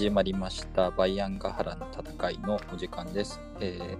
[0.00, 3.38] 始まりましたバイアンガハラの戦いのお時間です。
[3.60, 3.98] えー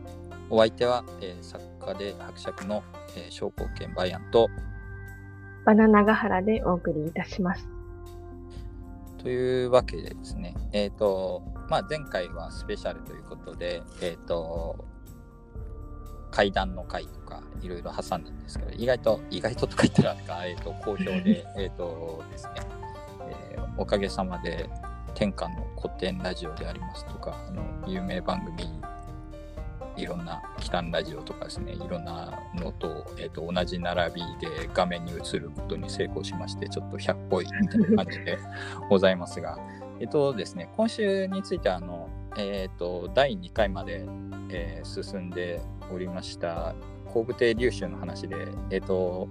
[0.49, 2.83] お相手は、えー作家で伯爵の、
[3.19, 4.49] えー、商工兼バイアンと
[5.67, 7.69] バナナガハラでお送りいたします。
[9.19, 14.83] というわけでですね、えっ、と、まあ、前回はスペシャルということで、えっ、と、
[16.31, 22.53] 階段の回とかいろいろ挟んだんですけど、意外と、意外ととか言ったらあれか、えっ、と、好評で、えっとですね、
[23.53, 24.69] えーおかげさまで
[25.15, 28.81] 天下の古典ラジオでありますとか、あの有名番組、
[29.97, 38.39] いろんな北ラジオとかですね、いろんなのと,、えー、と同じ並びで画面に映ることに成功しまして、ちょっと100ぽいみたいな 感じで
[38.89, 39.59] ございますが、
[40.01, 44.07] えっとですね、今週についてはあの、えっと第2回まで、
[44.51, 45.61] えー進んで
[45.93, 46.75] おりました
[47.13, 49.29] 後部亭流衆の話で、えっと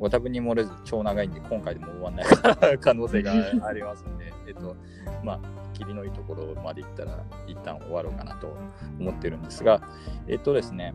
[0.00, 2.26] ご多分に漏れず超長いんで今回でも終わんない
[2.80, 4.74] 可能性がありますんで、 えっと
[5.22, 5.40] まあ
[5.74, 8.56] 霧のいいところまで行ったら一旦終わろうかなと
[8.98, 9.80] 思ってるんですが、
[10.26, 10.94] えっとですね、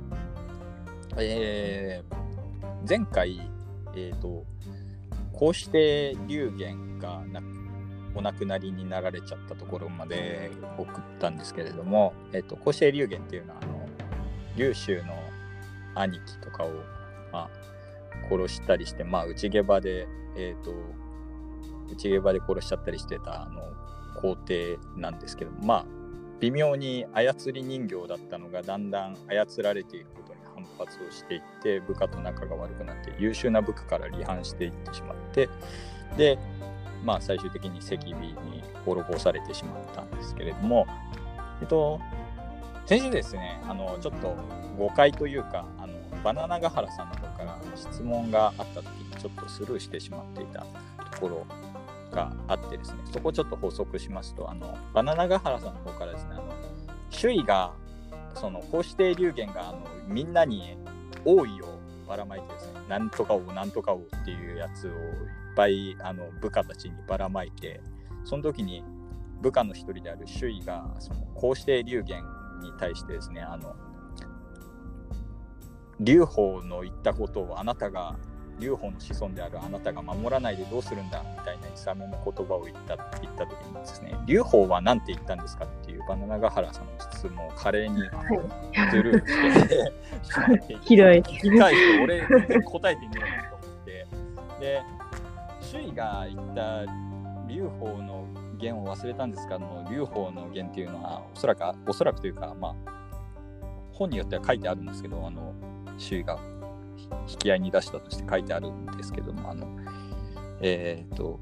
[1.17, 2.25] えー
[2.87, 3.41] 前回、
[3.95, 4.45] えっと
[5.33, 7.41] こうして龍玄がな
[8.13, 13.87] お亡くなりになられちゃったところまで送ったんですけれども、えっとこうして龍玄っていうのはあの
[14.55, 15.13] 龍州の
[15.95, 16.69] 兄貴とかを、
[17.31, 17.49] まあ、
[18.29, 20.73] 殺したりして、まあ、内下場で、えっと
[21.91, 23.61] 内下場で殺しちゃったりしてたあの
[24.21, 25.85] 皇帝なんですけどまあ
[26.39, 35.49] 微妙に操り人形だったのがだんだん操られていることに反発をしていって部下と仲が悪くなって優秀な部下から離反していってしまって
[36.17, 36.37] で
[37.03, 38.35] まあ最終的に赤尾に
[38.85, 40.85] 滅ぼされてしまったんですけれども
[41.61, 41.99] えっと
[42.85, 44.35] 先週ですねあのちょっと
[44.77, 45.84] 誤解というかあ
[46.25, 50.65] バナナガハラさんの方から質問があった時にちょっとスルーしてしまっていた
[51.11, 51.45] ところ
[52.11, 56.45] があってですねそこをちょっと補足しますとあのバナナガハラさんの方からですねあの
[57.15, 57.73] 首位が
[58.33, 60.75] そのこうして龍玄があのみんなに
[61.25, 61.77] 王位を
[62.07, 64.95] ばらまいてですねなんとか王なんとか王っていうやつをいっ
[65.55, 67.81] ぱいあの部下たちにばらまいて
[68.23, 68.83] その時に
[69.43, 72.23] 部下の一人である首位がそのこうして龍玄
[72.63, 73.75] に対してですねあの
[75.99, 78.15] 劉邦の言ったことをあなたが
[78.59, 90.77] 劉邦の子孫であるあなたが守らないでどうするんだみたいないさめの言葉を言った言った時にですね劉邦は何て言ったんですかっていうバナナガハラさんの質問を華麗にスルーしてしまってい。
[90.77, 91.21] て ひどい。
[91.21, 94.07] 聞き返して俺答えてみようと思って。
[94.59, 94.83] で
[95.71, 96.85] 首位が言った
[97.47, 98.25] 劉邦の
[98.57, 102.75] 言を忘れたんですがの劉邦の言っていうのはおそらくおそらくというかまあ
[103.91, 105.53] 本によっては書いてあるんですけどあの
[105.97, 106.39] 首位が
[107.27, 109.67] 引き合いに出したとして書いてあるんですけどもあの
[110.61, 111.39] えっ、と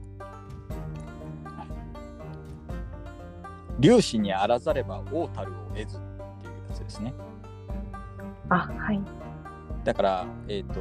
[3.82, 6.00] 粒子にあらざれば王たるを得ずっ
[6.42, 7.14] ていうやつですね。
[8.50, 9.02] あ、はい。
[9.84, 10.74] だから、えっ、と、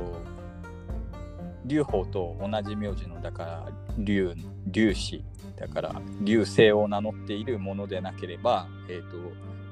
[1.64, 3.68] 劉邦と同じ名字の、だから、
[3.98, 4.34] 劉、
[4.66, 5.24] 劉氏、
[5.56, 9.16] だから、劉星を名乗っているものでなければ、えっ、と、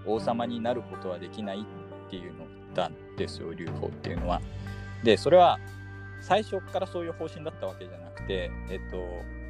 [0.07, 4.41] 王様になることはできないっていうのなんですよ、劉邦っていうのは。
[5.03, 5.59] で、それは、
[6.21, 8.97] 最初からそういう方針だったわけじゃなくて、えっ、と、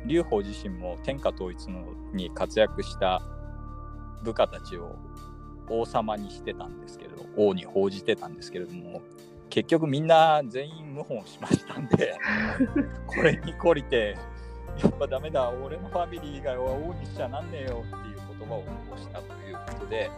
[0.07, 3.23] 劉邦自身も天下統一のに活躍した
[4.23, 4.97] 部下たちを
[5.69, 9.03] 王様にしてたんですけれど王に報じてたんですけれども
[9.49, 12.15] 結局みんな全員謀反しましたんで
[13.07, 14.17] これに懲りて
[14.83, 20.11] やっぱダメだ俺のファミリー以外は王にしちゃなんねえよっていう言葉を残したということで、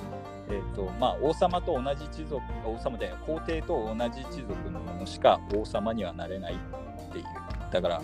[0.52, 7.24] えーとまあ、王様と同じ一族王様で皇帝と同じ一族のものしか王様にはなれないっていう。
[7.72, 8.02] だから、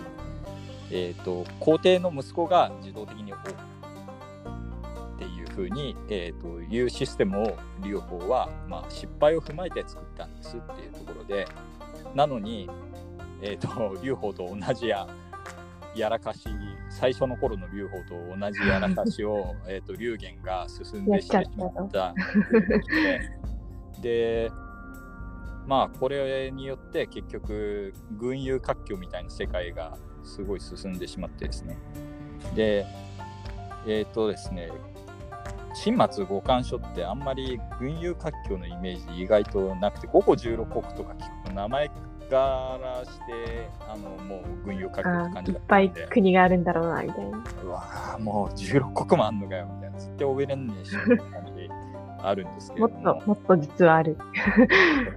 [0.91, 3.39] えー、と皇帝の息子が自動的に王っ
[5.19, 11.47] ていうふうに、えー、というシステムを劉邦は、まあ、失敗を踏まえて作ったんですっていうところで。
[12.15, 12.69] なのに、
[13.43, 15.07] えー、と劉邦と同じや
[15.95, 16.49] やらかし
[16.91, 22.15] 最初の頃の劉邦と同じやらかしを えーと劉玄が進んでしてしまった。
[24.01, 24.51] でで
[25.67, 31.77] まあこれによって結局群雄割拠みたいな世界がすごい進んでしまってですね。
[32.55, 32.87] で
[33.87, 34.71] えっ、とですね
[35.75, 41.91] 新松五漢書ってあんまり群雄割拠のイメージ意外となくて五個十六国とか聞くと名前
[42.29, 47.45] からしてあのもう群雄割拠あって感じいっぱいだったんで国があるんだろうな、みたいな。
[47.65, 51.69] うわーもう16国もあんのかよみたいな絶対覚えれんねえしみたいな感じ
[52.21, 54.17] あるんですけもっれどもと、もっと実はある。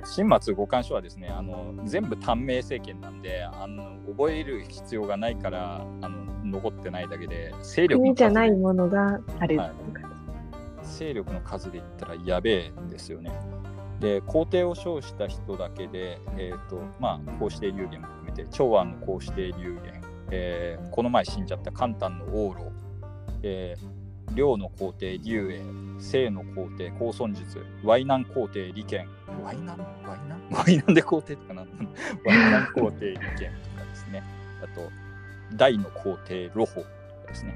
[0.06, 9.57] 新松五冠書はですねあの全部短命政権なんであの覚える必要がないからあの残ってないだけで勢力の国じゃないものがある。
[9.57, 9.72] はい
[10.84, 13.31] 勢力の数で言ったらやべえんですよね。
[14.01, 20.01] で皇帝を称した人だけで、えーとまあ、皇子帝流言も含めて長安の皇子帝流言、
[20.31, 22.71] えーこの前死んじゃった簡単の王老、
[23.44, 25.62] えー、梁の皇帝劉英
[26.01, 29.07] 清の皇帝高尊術淮南皇帝利権。
[29.45, 29.77] 淮南？
[30.04, 30.56] 淮南？
[30.56, 31.77] 淮南で皇帝とかなん淮
[32.25, 34.24] 南皇帝利権とかですね。
[34.63, 34.89] あと
[35.56, 36.88] 大の皇帝盧法とか
[37.27, 37.56] ですね。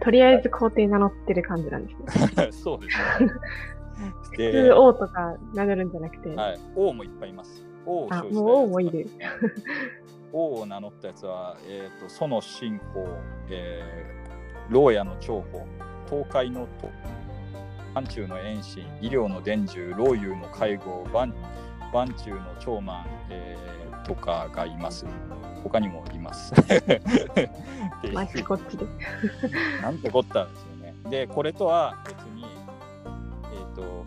[0.00, 2.48] とりあえず皇帝名乗ってる感じなんですね。
[2.52, 3.30] そうですね。
[4.30, 6.28] 普で通王とか名乗るんじゃなくて。
[6.30, 7.64] はい、王もいっぱいいます。
[7.86, 9.06] 王をあ称した王もいる。
[10.32, 13.08] 王を名乗ったやつは、えー、と園信公、
[13.50, 15.66] えー、牢屋の長保、
[16.08, 16.90] 東海の都、
[17.94, 21.32] 漢中の遠心、医療の伝授、老友の介護、万
[21.92, 23.78] 万中の長満、えー
[24.08, 25.04] とかがいます。
[25.62, 26.54] 他にもいます。
[26.54, 26.74] って
[28.06, 28.86] いうあっちこっちで。
[29.82, 30.94] なんてこったんですよね。
[31.10, 32.57] で、これとは別に、えっ、と、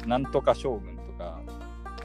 [0.05, 1.41] なんとか将軍とか、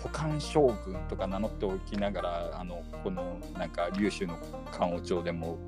[0.02, 4.38] 保管将軍とか名乗っておきながら、あの、この、なんか、龍州の
[4.70, 5.58] 漢王朝でも、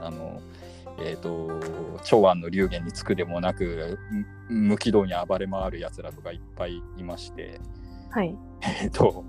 [0.00, 0.40] あの、
[0.98, 1.60] えっ、と、
[2.04, 3.98] 長安の龍玄につくでもなく、
[4.48, 7.60] む無軌道に暴れ回るやつらとかいっぱいいまして、
[8.10, 8.36] はい。
[8.82, 9.24] えっ、と、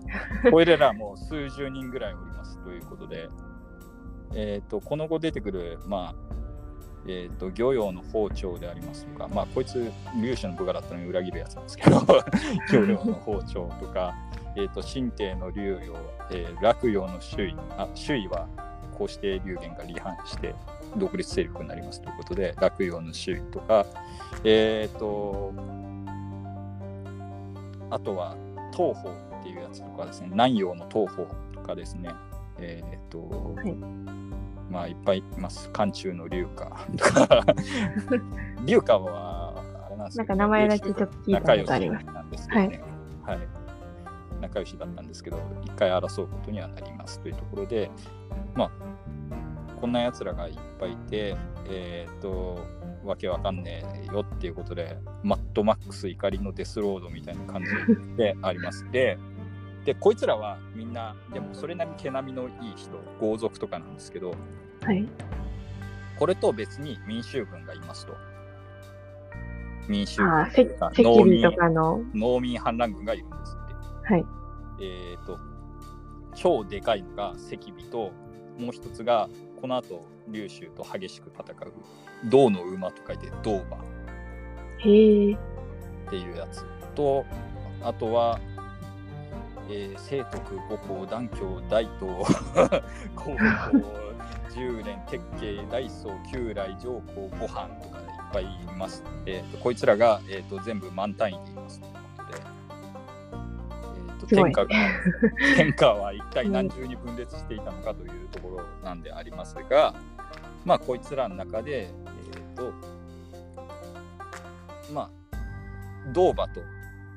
[0.51, 3.29] これらもう数十人ぐらいおりますということで、
[4.35, 6.15] えっ、と、この後出てくる、まあ、
[7.07, 12.01] えっ、と、漁業の包丁でありますとか、まあ、こいつ、粒子の部下だったのに裏切るやつなんですけど、
[12.73, 14.15] 漁業の包丁とか、
[14.55, 15.95] えっ、と、神帝の竜陽、
[16.31, 18.47] えー、洛陽の周囲、あ、周囲は、
[18.97, 20.55] こうして龍玄が離反して、
[20.97, 23.85] 独立勢力になりますということで、洛陽の周囲とか、
[24.43, 25.53] えっ、と、
[27.91, 28.35] あとは、
[28.75, 32.09] 東方っていうやつとかですね、南陽の東方とかですね、
[32.57, 33.19] えっ、と、
[33.55, 33.75] はい。
[34.75, 35.69] まあいっぱいいます。
[35.69, 37.45] 漢中の龍華とか、
[38.65, 39.53] 龍華は
[39.87, 42.05] あれなんですなんか名前だけちょっと聞いた仲良しことあります。
[42.07, 42.83] なんですけどね、
[43.23, 43.39] はい。
[44.41, 47.89] 仲良しだったんですけど、一回争うことにはなりますというところで、
[48.53, 48.71] まあ、
[49.79, 51.37] こんなやつらがいっぱいいて、
[51.69, 52.59] えっ、と、
[53.05, 58.85] わけわかんねえよっていうことで、マッドマックス怒りのデスロードみたいな感じであります。
[58.91, 59.17] で、
[59.85, 62.89] で、こいつらはみんな、でもそれなりに毛並みのいい人、
[63.21, 64.33] 豪族とかなんですけど、
[64.85, 65.07] はい。
[66.17, 68.15] これと別に民衆軍がいますと。
[69.87, 73.67] 民衆ああ、せ軍とか民痢とかの、農民反乱軍がいるんですっ
[74.07, 74.13] て。
[74.13, 74.25] はい。
[74.81, 75.39] えっ、と、
[76.35, 78.11] 超でかいのが赤尾と、
[78.59, 79.29] もう一つが、
[79.61, 81.73] この後、龍州と激しく戦う、
[82.29, 83.79] 銅の馬と書いて銅馬っ。
[86.09, 87.25] ていうやつと、
[87.81, 88.39] あとは、
[89.69, 91.99] えー、聖徳五皇断教大東
[93.15, 93.37] 高校
[94.53, 102.41] 十連鉄慶大宋旧来上皇ご飯とかいっぱいいます、えーとこいつらが、えー、と全部満単位でいますということで、
[104.07, 104.69] えー、と天下が
[105.57, 109.93] 天下は一体何重に分裂していたのかというところなんでありますが
[110.63, 112.73] まあこいつらの中でえっ、と
[114.93, 115.09] まあ
[116.13, 116.61] 銅馬と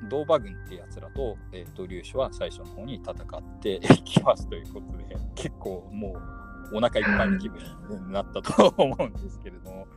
[0.07, 7.59] 銅馬軍ってやつらと,、えー、とは最初の方に戦っていきますということで結構もうお腹いっぱいの気分
[8.07, 9.87] になったと思うんですけれども。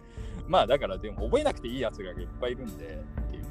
[0.49, 3.45] まあだからでも覚えなくていいやつらがいっぱいいるんでっていう。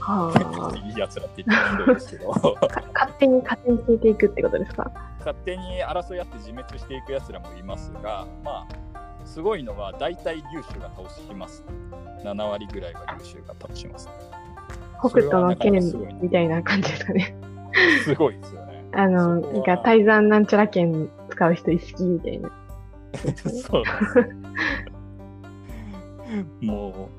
[0.00, 0.76] はあ。
[0.88, 2.32] いいやつらって言ってもひどいですけど。
[2.32, 4.90] か勝手に勝手に消えていくってことですか？
[5.18, 11.64] 勝手に争い合って自滅していくやつらもいますがまあすごいのは大体劉州が倒します。
[12.24, 14.08] 7割ぐらいは劉州が倒します。
[15.00, 15.74] 北斗の剣
[16.20, 17.36] みたいな感じですかね。
[18.04, 22.50] すごいですよねあの、なんか、泰山なんちゃら剣使う人意識みたいな。
[23.14, 23.84] そう。
[23.84, 23.90] で
[26.60, 27.10] すも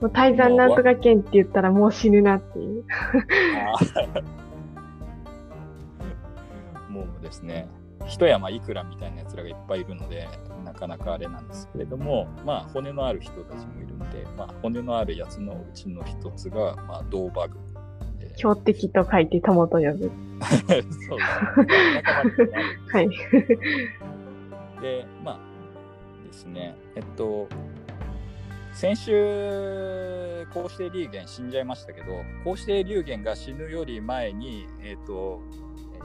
[0.00, 2.84] もう泰山なんとか剣って言ったらもう死ぬなっていう。
[6.88, 7.68] もうですね。
[8.06, 10.28] 一山いくらみたいなやつらがいっぱいいるので
[10.64, 17.63] なかなかあれなんですけれどもまあ骨のある人たちもいるので、まあ、骨のあるやつのうちの一つが、まあ、ドーバグ、えー
[18.36, 20.10] 強敵と書いて友と呼ぶ。
[20.40, 23.08] そうですね仲間ですはい。
[24.82, 25.38] で、まあ
[26.26, 27.48] ですね、えっと、
[28.72, 32.06] 先週、こうして龍玄死んじゃいましたけど、
[32.44, 35.40] こうして龍玄が死ぬより前に、えっと、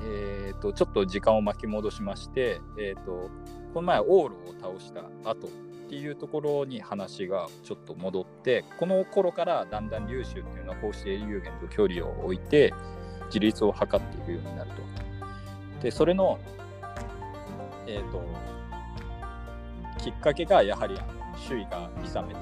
[0.01, 3.29] えっと、ちょっと時間を巻き戻しまして、えっと、
[3.73, 5.49] この前、オールを倒した後
[5.89, 12.71] っていうところに話がちょっと戻ってこの頃からだんだん粒子っていうのはこうして有限と距離を置いて
[13.25, 15.81] 自立を図っていくようになると。
[15.81, 16.37] でそれの、
[17.87, 18.23] えーと、
[19.97, 20.95] きっかけがやはり
[21.47, 22.39] 周囲がいさめた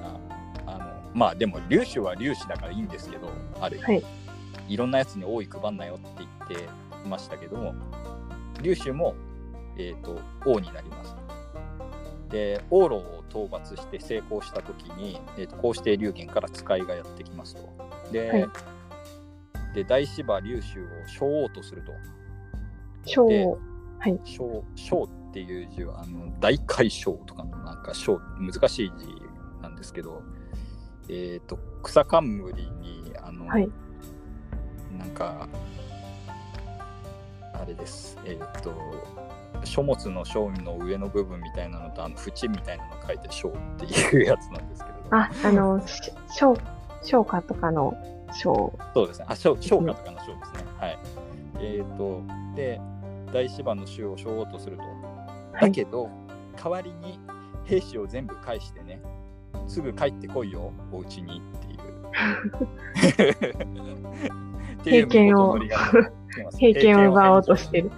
[0.65, 3.29] あのまあでも粒子は粒子だからいいんですけど
[3.61, 4.03] ある意味、はい、
[4.67, 6.65] いろんなやつに多い配んなよって言って
[7.05, 7.73] いましたけども
[8.57, 9.15] 粒子も、
[9.77, 11.15] えーと、王になります。
[12.29, 17.69] で往路を討伐して成功した時に、えーと、こうして龍玄から使いがやってきますと。
[18.11, 18.47] ではい、
[19.73, 21.91] で大芝龍州を将王とすると。
[23.05, 23.57] 将王。
[23.99, 24.19] はい。
[24.23, 29.07] 将将っていう字はあの大海将とかのなんか将難しい字
[29.61, 30.23] なんですけど、
[31.09, 33.69] えっ、ー、と草冠にあの、はい、
[34.97, 35.47] なんか
[37.53, 38.17] あれです。
[38.25, 38.73] えっ、ー、と
[39.67, 44.97] 書物の章の上の部分みたいなのとあの縁みたいなの書いて章っていうやつなんですけど。
[45.11, 45.81] あ、あの
[46.35, 46.57] 章
[47.03, 47.95] 章歌とかの
[48.33, 48.73] 章。
[48.93, 49.25] そうですね。
[49.29, 50.69] あ、章章歌とかの章ですね。
[50.79, 50.97] はい。
[51.59, 52.23] えっ、ー、と
[52.55, 52.81] で
[53.33, 54.83] 大芝の衆を将おうとすると。
[55.59, 56.11] だけど、はい、
[56.63, 57.19] 代わりに
[57.65, 59.01] 兵士を全部返してね、
[59.67, 61.77] すぐ帰ってこいよ、お家にっていう。
[64.83, 65.57] 経験を、
[66.57, 67.91] 経験を奪おうとしてる。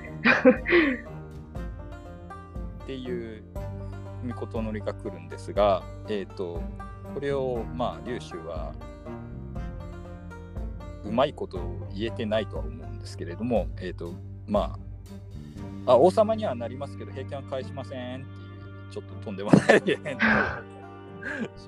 [2.89, 3.43] っていう
[4.23, 6.59] みことのりが来るんですが、え、ー、と、
[7.13, 8.73] これを、まあ、劉州は、
[11.05, 11.59] うまいこと
[11.93, 14.15] 言えてないとは思うんですけれども、え、ー、と、
[14.47, 14.75] ま
[15.85, 19.69] あ、あ王様にはなりますけど、平均は返しませんっていう、ちょっととんでもないし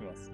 [0.02, 0.32] ます。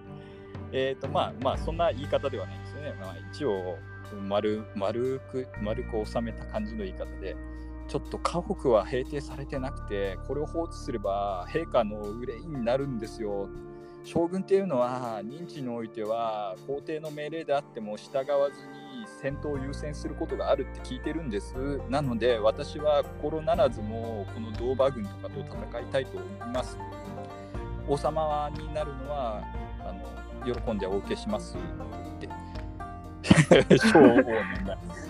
[0.72, 2.94] えっ、ー、と、まあまあ、そんな言い方ではないんですよね。
[3.02, 3.78] まあ、一応
[4.26, 7.36] 丸、丸く、丸く収めた感じの言い方で、
[7.88, 13.48] ちょっと家屋は平定されてなくて、これを放置すれば陛下の憂いになるんですよ。
[14.04, 21.54] 将軍っていうのは認知においては皇帝の命令であっても従わずに戦闘を優先することがあるって聞いてるんです。
[21.90, 26.78] なので私は心ならずもこのドーバー軍とかと戦いたいと思います。
[27.88, 29.42] 王様になるのは
[29.82, 29.92] あ
[30.46, 31.60] の喜んでお受けしますっ
[32.20, 32.30] て
[33.50, 33.78] 言って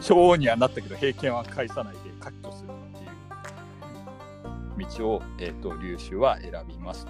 [0.01, 7.05] 将王にはなったけど平権は返さないで割拠するっていう道を、えーと、劉州は選びます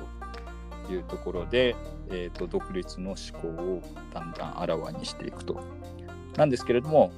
[0.86, 1.76] というところで、
[2.10, 3.82] えーと独立の思考を
[4.14, 5.60] だんだんあらわにしていくと
[6.38, 7.12] なんですけれども、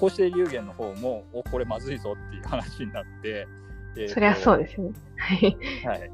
[0.00, 3.46] こうして流言の方も、おこれまずいぞっていう話になって、
[3.96, 4.92] えー、そりゃそうですね。
[5.16, 6.10] はい。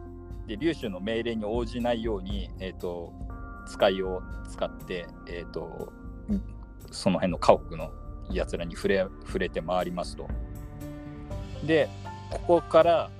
[0.48, 3.12] で、劉州の命令に応じないように、えっ、ー、と、
[3.68, 5.92] 使いを使って、えっ、ー、と、
[6.90, 7.92] その辺の家屋の
[8.30, 10.28] やつらに触れ触れて回りますと。
[11.62, 11.88] で、
[12.30, 13.10] ここから、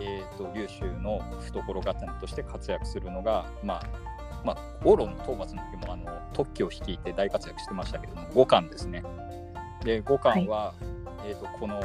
[0.00, 3.82] えっ、ー、と、劉州の懐刀として活躍するのが、まあ、
[4.44, 9.02] まあ、オロの討伐の時もあの特許を率いて大活躍してましたけども、五冠ですね。
[9.84, 10.74] で、五冠は、は
[11.26, 11.82] い、えーと、この、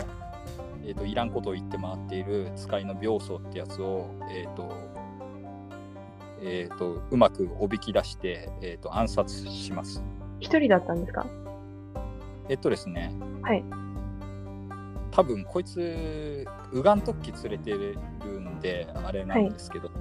[0.84, 4.74] えーと、いらんことを言って回っている使いの病巣ってやつを、えーと
[6.42, 10.02] えーと、うまくおびき出して、えーと、暗殺します。
[10.40, 11.26] 一人だったんですか？
[12.50, 13.64] えっとですね、はい、
[15.20, 17.98] 多分こいつ、右岸突起連れてる
[18.40, 19.98] んで、あれなんですけど、はい。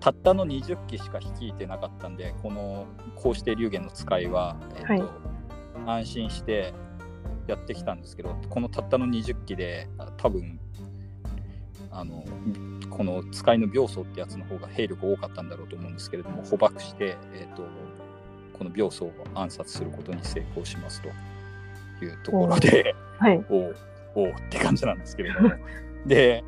[0.00, 5.04] たったの20機しか率いてなかったんでこのこうして龍玄の使いは、えーと、
[5.84, 6.72] はい、安心して
[7.46, 10.58] やってきたんですけどこのたったの20機で多分
[11.90, 12.24] あの
[12.90, 17.62] この使いの病巣ってやつの方が兵力多かったんだろうと思うんですけれども捕獲して、えーと、
[18.56, 21.08] この病巣を暗殺することに成功しますと
[22.04, 23.44] いうところで、はい、
[24.18, 25.50] おおって感じなんですけれども
[26.06, 26.44] で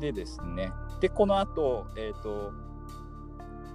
[0.00, 0.72] でですね
[1.02, 2.52] で、この後、えっ、ー、と、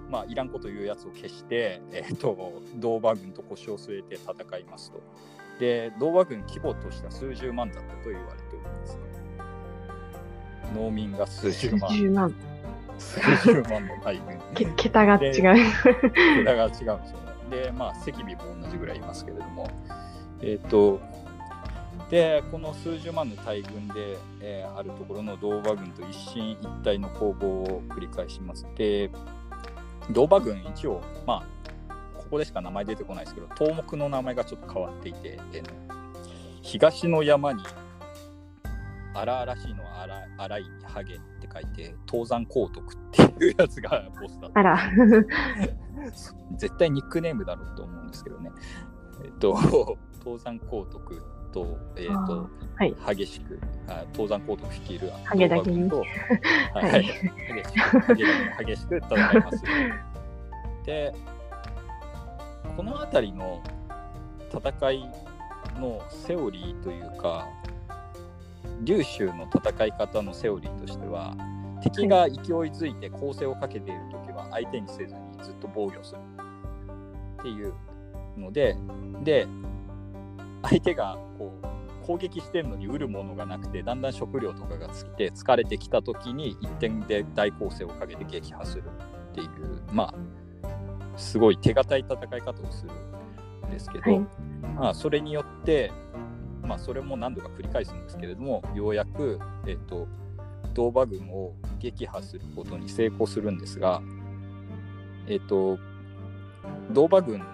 [0.09, 5.01] まあ、いらんこと言うやつを消して、えっ、ー、と、ドーバ軍と腰を据えて戦いますと。
[5.59, 8.97] で、ドーバ軍規模としては数十万だったと言われております。
[10.73, 11.89] 農民が数十万。
[11.89, 12.35] 数十万。
[12.97, 14.39] 数十万の大軍。
[14.55, 15.33] け桁が違う。
[15.33, 17.05] 桁が違うんですよね。
[17.51, 19.69] で、まあ、赤尾も同じぐらいいますけれども、
[20.39, 21.01] えっ、ー、と、
[22.09, 28.65] でこの数十万の大軍で、えー、あるところのドーバ軍と一進一退の攻防を繰り返します。
[28.75, 29.11] で
[30.11, 31.45] ドーバ軍一応ま
[31.89, 35.63] あここでしか名前出てこないですけど東目の名前がちょっと変わっていて、えー、
[36.61, 37.63] 東の山に
[39.13, 44.79] 荒々しいのは荒荒いにハゲって書いて東山高徳っていうやつがボスだったあら
[46.57, 48.51] 絶対ニックネームだろうと思うんですけどね
[49.23, 49.55] えっと
[50.23, 55.11] 東山高徳と,、えーとはい、激しくあ登山行動を率いる
[55.71, 56.03] にと、は
[56.81, 57.05] はい。
[57.05, 59.63] い、激しく戦います。
[60.85, 61.13] で
[62.75, 63.61] この辺りの
[64.53, 65.11] 戦い
[65.79, 67.47] のセオリーというか
[68.83, 71.35] 劉州の戦い方のセオリーとしては
[71.81, 72.37] 敵が勢い
[72.69, 76.19] づいて攻勢をかけている時は相手にせずにずっと防御する
[77.39, 77.73] っていう
[78.37, 78.77] ので
[79.23, 79.47] で
[80.69, 88.83] 相手がこう攻撃してるのに得るものがなくてだんだん食料とかが尽きて疲れてきた時に一点で大攻勢をかけて撃破する
[89.31, 92.91] っていうまあすごい手堅い戦い方をする
[93.67, 94.19] んですけど、はい。
[94.75, 95.91] まあ、それによって、
[96.61, 100.07] まあ、それも何度か繰り返すんですけれどもようやく、えっと
[100.73, 104.01] 銅馬軍を撃破することに成功するんですが、
[105.27, 105.79] えっと
[106.91, 107.45] 銅馬軍の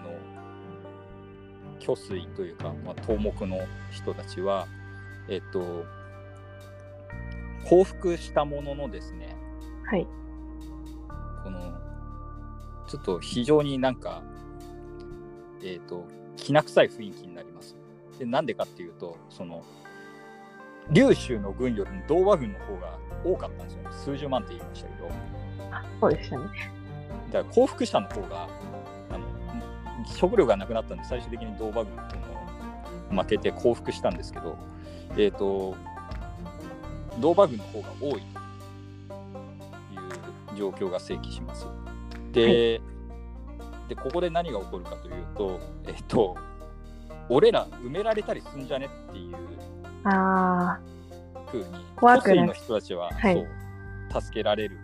[1.84, 3.60] 虚水というか、まあ、頭目の
[3.92, 4.68] 人たちは、
[5.28, 5.86] えっと、
[7.66, 9.36] 降伏したもののですね、
[9.86, 10.08] はい。
[11.44, 11.74] この
[12.88, 14.24] ちょっと非常になんか、
[15.62, 17.76] えっ、と、きな臭い雰囲気になります。
[18.20, 19.64] で、なんでかっていうと、その、
[20.92, 23.90] 劉州の軍よりも童話軍の方が多かったんですよね。
[23.92, 25.10] 数十万って言いましたけど、
[25.72, 26.46] あそうでしたね。
[27.32, 28.50] だから降伏者の方が、
[30.06, 32.02] 食料がなくなったんで、最終的に童話軍と
[33.16, 34.58] の負けて降伏したんですけど、
[35.18, 35.76] えっ、と、
[37.20, 38.18] 童話軍の方が多いと
[40.54, 41.68] いう状況が正規します。
[42.32, 42.82] で、
[43.88, 46.36] でここで何が起こるかというと、えっ、と、
[47.30, 49.36] 俺ら埋められたりすんじゃねっていう
[50.06, 50.80] あ
[51.48, 53.36] 風に、怖くの人たちは、はい。
[53.36, 53.48] そう
[54.22, 54.78] 助けられる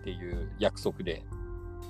[0.00, 1.24] っていう約束で、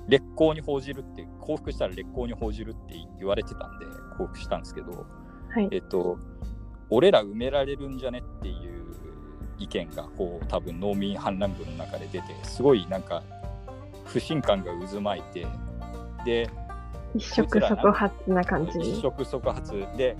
[0.08, 3.86] 劣行に報じるって、降伏したら劣行に報じるって言われてたんで、
[4.18, 5.06] 降伏したんですけど、
[5.50, 5.68] あ、はい。
[5.70, 6.18] えっと、
[6.90, 8.84] 俺ら埋められるんじゃねっていう
[9.58, 13.22] 意見が、こう、多分農民反乱軍の中で出て、すごいなんか、
[14.04, 15.46] 不信感が渦巻いて、
[16.24, 16.50] で、
[17.14, 18.78] 一触即発な感じ。
[18.78, 20.16] 一触即発で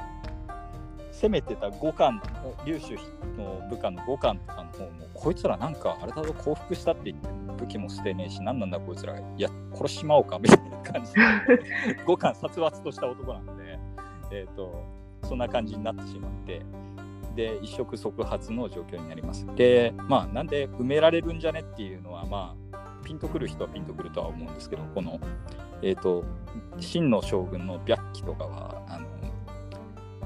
[1.20, 2.20] 攻めてた五冠
[2.66, 2.94] 劉州
[3.36, 11.20] の部下の五冠とかの方もこいつらなんかあれだぞ降伏したって言って武器も捨てねえし何なんだこいつらいや殺しまおうかみたいな感じで
[12.04, 13.78] 五冠殺伐とした男なので、
[14.30, 14.84] えー、と
[15.24, 16.62] そんな感じになってしまって
[17.34, 19.46] で一触即発の状況になります。
[19.56, 25.20] でまあなんで埋められるんじゃねっていうのはまあピンとくる人はピンとくるとは思うんですけどこの
[25.82, 26.24] えっ、と
[26.78, 29.05] 秦の将軍の白起とかはあの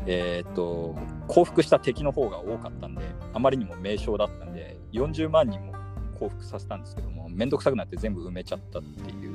[0.07, 0.97] えっ、と
[1.29, 5.75] 降伏した敵の方が多かったんであまりにも名将だったんで40万人も
[6.19, 9.31] 降伏させたんですけどもめんどくさくなって全部埋めちゃったっていう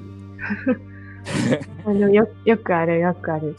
[1.85, 3.55] あのよよくある、よくある。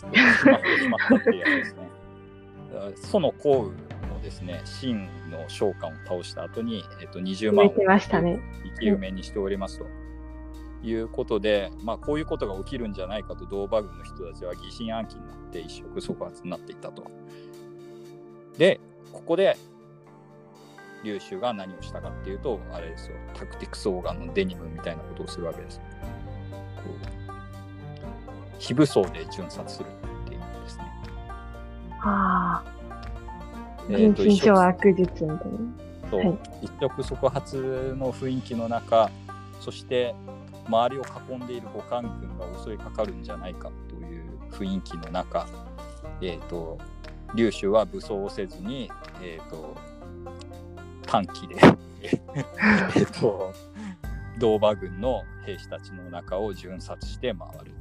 [2.94, 7.70] その項羽もですね、秦の召喚を倒した後に、えっと20万を。
[8.64, 9.86] 生き埋めにしておりますと。
[10.82, 17.04] いうことで、まあ、こういうことが起きるんじゃないかと同馬軍の人たちは疑心暗鬼になって一触即発になっていたと。
[18.58, 18.80] で、
[19.12, 19.56] ここで
[21.02, 25.80] 劉州が何をしたかっていうと、あれですよ、タクティクスオーガンのデニムみたいなことをするわけです。
[28.58, 29.86] 非武装で巡査する
[30.24, 30.84] っていうですね。
[32.02, 32.72] ああ、
[33.88, 35.86] 人心掌握術みたいな。
[36.10, 39.10] そうはい一触即発の雰囲気の中
[39.60, 40.14] そして
[40.68, 45.46] 周りを囲んでいる五冠軍が襲いかかるんじゃないかという雰囲気の中、
[46.20, 46.78] えー、と
[47.34, 48.90] 劉州は武装をせずに、
[49.22, 49.76] えー、と
[51.06, 51.56] 短期で
[52.96, 53.52] えっと
[54.38, 57.74] 銅馬軍の兵士たちの中を巡察して回る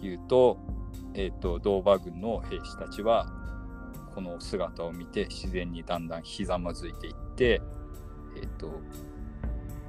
[0.00, 0.58] というと,、
[1.14, 3.26] えー、と銅馬軍の兵士たちは
[4.14, 7.62] この姿を見て自然にだんだんひざまずいていって、
[8.36, 8.80] えっと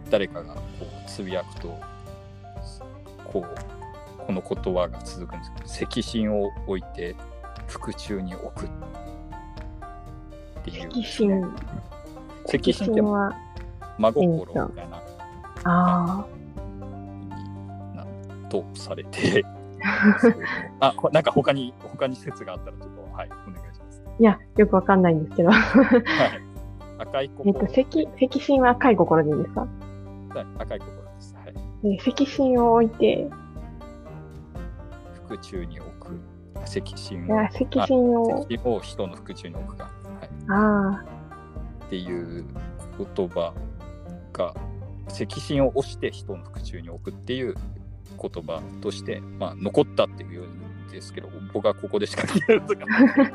[0.10, 1.78] 誰かがこうつぶやくと
[3.26, 7.16] こうこの言葉が続くんですけど赤心を置いて
[7.68, 8.70] 腹中に置くっ
[10.64, 10.88] ていう。
[10.88, 11.56] 赤心。
[12.48, 13.34] 赤心っては、
[13.98, 15.02] 真心みたいな。
[15.66, 16.26] あ
[17.96, 18.06] な
[18.50, 19.46] とされて。
[20.80, 24.04] あこなんか他に他に説があったらちょっとはいお願いします。
[24.06, 25.52] あ、いや、よくわかんないんですけど。
[25.52, 25.62] はい、
[27.00, 29.68] 赤いえっと、心赤、赤心は赤い心でいいんですか？
[30.30, 31.36] はい赤い心です。
[31.36, 31.98] はい。
[31.98, 33.30] で赤心を置いて、
[35.28, 36.20] 腹中に置く。
[36.62, 37.26] 赤心。
[37.26, 39.94] いや赤心を、を人の腹中に置くが、はい、
[40.50, 41.06] あ
[41.86, 42.46] っていう
[43.16, 43.54] 言葉
[44.34, 44.54] が
[45.08, 47.56] 赤心を押して人の腹中に置くっていう
[48.22, 50.48] 言葉として、まあ、残ったっていう
[50.92, 53.34] ですけど、僕はここでしか聞いたことがない。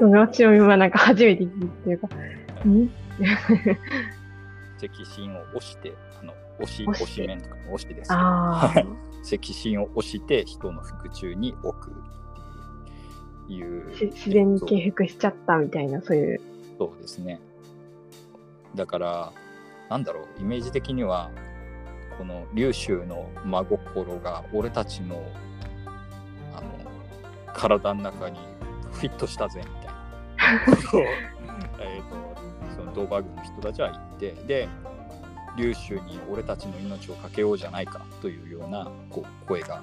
[0.00, 2.08] 私も今なんか初めて聞いてるか。
[2.66, 2.90] ん？
[4.82, 6.13] 赤心を押して、あの
[6.60, 8.86] 押し、押し面とかの押しですはい。
[9.34, 14.10] 赤心を押して人の腹中に置くっていう。
[14.12, 16.40] 自然に敬服しちゃったみたいな、そういう。
[16.78, 17.40] そうですね。
[18.74, 19.32] だから、
[19.88, 21.30] なんだろう、イメージ的には、
[22.18, 25.22] この龍州の真心が俺たちの
[26.54, 28.38] あの体の中に
[28.92, 29.94] フィットしたぜみたいな。
[30.76, 31.00] ことを
[31.80, 32.24] えーと
[32.76, 34.68] そのドーバー軍の人たちは言って、で、
[35.56, 39.82] 龍州に俺たちの命をかけようじゃないかというようなこう声が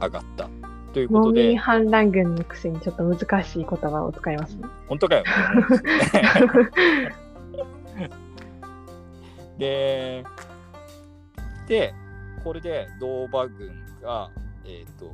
[0.00, 0.48] 上がった
[0.92, 4.64] ということで農民、反乱軍のくせにちょっと難しい言葉を使いますね。
[4.88, 5.24] 本当かよ
[9.58, 10.24] で。
[10.24, 10.24] で、
[11.68, 11.94] で、
[12.42, 13.70] これでドーバ軍
[14.02, 14.30] が、
[14.64, 15.12] えっ、と、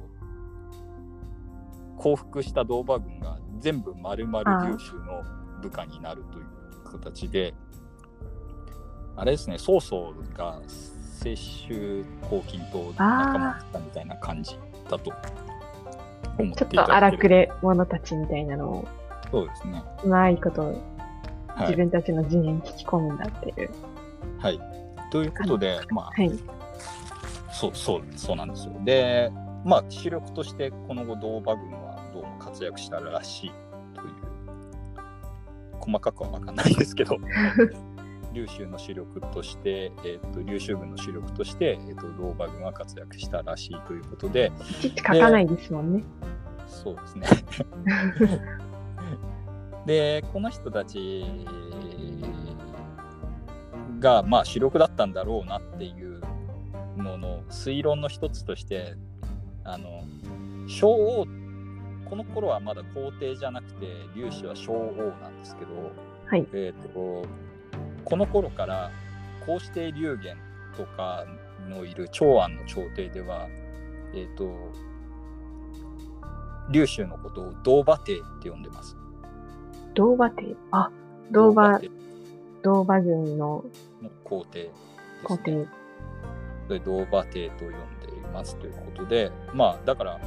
[1.99, 5.23] 降伏したドーバ軍が全部丸々龍州の
[5.61, 6.47] 部下になるという
[6.91, 7.55] 形で、
[9.17, 10.61] あれですね、曹操が
[11.25, 15.11] 青州黄金と仲間だったみたいな感じだと
[16.39, 18.89] 思ってちょっと荒くれ者たちみたいなのを、
[19.31, 19.83] そうですね。
[20.05, 20.77] うまいことはい
[21.61, 23.71] 自分たちの陣営に聞き込むんだっていう。
[24.39, 24.61] はい。
[25.11, 26.31] ということで、まあ、はい。
[27.51, 28.75] そうそうそうなんですよ。
[28.85, 29.33] で、
[29.65, 33.53] まあ、主力としてこの後、ドーバ軍はどうも活躍したらしい
[33.95, 34.15] という、
[35.81, 37.17] 細かくは分かんないですけど、
[38.37, 46.05] 龍州の主力として、えっと龍州軍の主力として、えっとドーバ軍は活躍したらしいということで、いちいち書かないですもんね。
[46.67, 47.27] そうですね。
[49.87, 51.25] で、この人たち
[54.01, 56.21] が、まあ、主力だったんだろうなっていう
[56.97, 58.97] のの推論の一つとして、
[59.65, 60.03] あの、
[60.67, 61.27] 小王、
[62.11, 65.71] この頃はまだ皇帝じゃなくて、劉氏は小王なんですけど、
[66.27, 66.47] はい。
[66.53, 67.25] えー、と
[68.07, 68.93] この頃から
[69.45, 70.37] こうして龍玄
[70.77, 71.27] とか
[71.69, 73.49] のいる長安の朝廷では、
[74.15, 74.73] えっ、と、
[76.71, 78.97] 龍州のことを銅馬帝って呼んでます。
[79.95, 80.57] 銅馬帝。
[80.71, 80.89] あ、
[81.33, 81.91] 銅馬帝、
[82.63, 83.65] 銅馬軍の
[84.01, 84.77] の皇帝です、ね。
[85.25, 85.67] 皇帝。
[86.69, 90.21] で銅馬帝と呼んでいますということで、まあ、だから、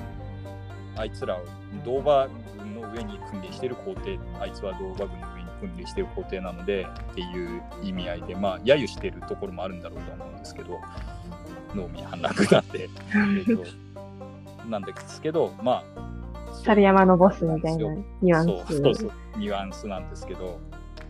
[0.97, 1.45] あいつらを
[1.85, 5.28] 銅馬軍の上に君臨している皇帝、あいつは銅馬軍の
[5.61, 10.79] 上に君臨している皇帝なのでっていう意味合いで、まあ、揶揄しているところもあるんだろうと思うんですけど、
[11.75, 12.89] 農民反乱軍なんで、
[13.37, 18.77] えっと、なんですけど、まあ、猿山のボスみたいなニュアンス。
[18.77, 20.59] そうそうニュアンスなんですけど、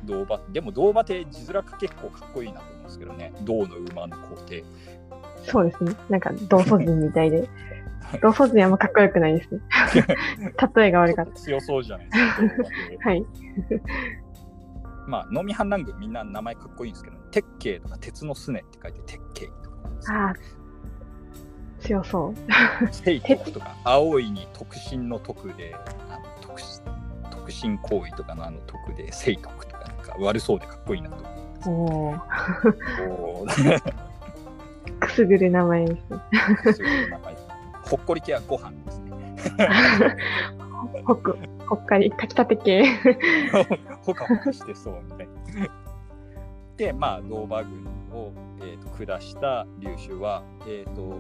[0.06, 4.64] 銅馬でも銅馬って字面が結構かっこいいなと思うんですけどね、銅の馬の皇帝。
[5.46, 5.96] そうですね。
[6.10, 7.48] なんか、同祖人みたいで。
[8.22, 9.62] 同祖人あんまかっこよくないですね。
[10.76, 13.10] 例えが悪かっ強そうじゃないですか。
[13.10, 13.26] はい。
[15.10, 19.80] まあ、農民反乱軍みんな名前かっこいいんですけど、鉄慶とか鉄のすねって書いて鉄慶とか
[21.80, 22.36] 強そう。
[22.92, 25.76] 聖徳とか、青いに特進の徳で、
[26.10, 26.62] あの特
[27.32, 32.16] 特進行為とかのあの徳で、聖徳とかなんか悪そうでかっこいいなと思うんですお
[33.42, 33.46] お、
[35.00, 36.20] くすぐる名前ですね。
[36.74, 37.36] すごい名前
[37.84, 39.10] ほっこり系はご飯ですね。
[41.06, 41.38] ほく、
[41.70, 42.84] ほっかり、炊きたて系。
[44.02, 45.34] ほかほかしてそうみたいな。
[46.78, 51.20] で、まあ、ドーバ軍を、えー、と下した劉州は、えー、と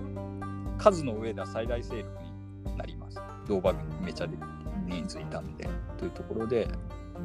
[0.77, 2.07] 数の上では最大勢力
[2.65, 3.21] になります。
[3.47, 4.35] ドーバー軍めちゃで
[4.87, 5.67] 人数いたんで。
[5.97, 6.67] というところで、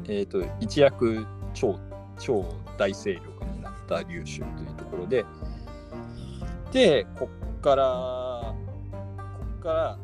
[0.03, 1.79] えー、と一躍超
[2.19, 2.45] 超
[2.77, 5.25] 大勢力になった劉州というところで、
[6.71, 8.53] で、こっから、
[9.17, 9.97] こっから、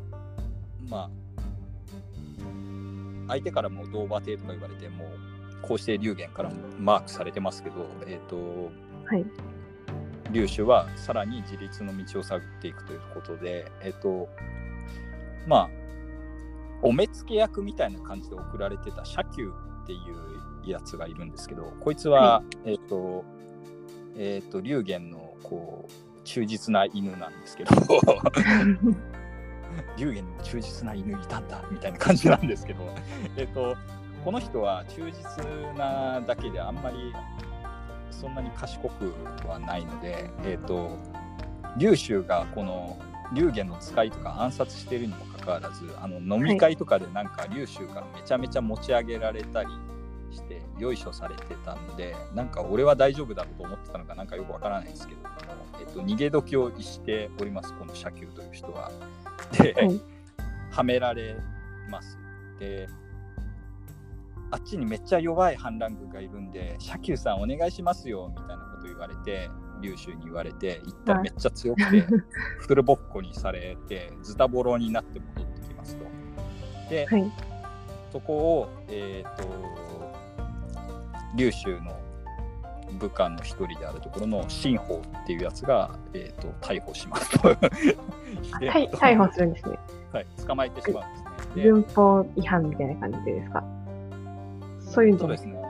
[0.90, 1.10] まあ、
[3.32, 5.10] 相手からもドーバー帝とか言われても
[5.62, 8.72] こうして龍玄からもマークされてますけど、えー、と
[9.06, 9.26] はい。
[10.66, 14.30] はさらに自立の道を探っていくということでえっ、と
[15.48, 15.70] まあ
[16.82, 19.50] お目付け役みたいな感じで送られてた社久
[19.84, 23.24] っていうやつがいるんですけどこいつは、えっ、と
[24.18, 27.72] えっ、と龍玄のこう忠実な犬なんですけど
[29.98, 32.80] 龍玄にも忠実な犬いたんだみたいな感じなんですけど、
[33.38, 33.76] えっと、
[34.24, 35.46] この人は忠実
[35.78, 37.14] なだけであんまり
[38.10, 39.14] そんなに賢く
[39.48, 40.98] はないので、えっと、
[41.78, 42.98] 龍州がこの
[43.34, 49.70] 龍玄の使いとか暗殺しているにもかかわらずあの飲み会とかでなんか龍州がめちゃめちゃ持ち上げられたり
[50.32, 55.20] してよいしょされてたんでなんか俺は大丈夫だろうと思ってたのかなんかよくわからないですけど、
[55.80, 58.92] えっと、逃げ時を逸しておりますこの社久という人は。
[59.52, 60.02] で、はい
[60.72, 61.36] はめられ
[61.90, 62.18] ます。
[62.60, 62.88] で、
[64.52, 69.50] あっちにめっちゃ弱い反乱軍がいるんで、シャキューさんお願いしますよみたいなこと言われて、
[69.82, 72.02] 劉州に言われて、行ったらめっちゃ強くて、
[72.60, 76.06] フルボッコにされて、ズタボロになって戻ってきますと。
[76.90, 77.32] で、はい。
[78.12, 79.44] そこを、えっ、と、
[81.36, 82.01] 劉州の
[83.00, 89.80] 部下の一人であるところの新法っていうやつが、えー、と逮捕します 逮逮捕するんですね。
[90.12, 91.64] はい、捕まえてしまうんですね。
[91.64, 93.64] で軍法違反みたいな感じでですか？
[94.80, 95.62] そういうんじゃないそうですね。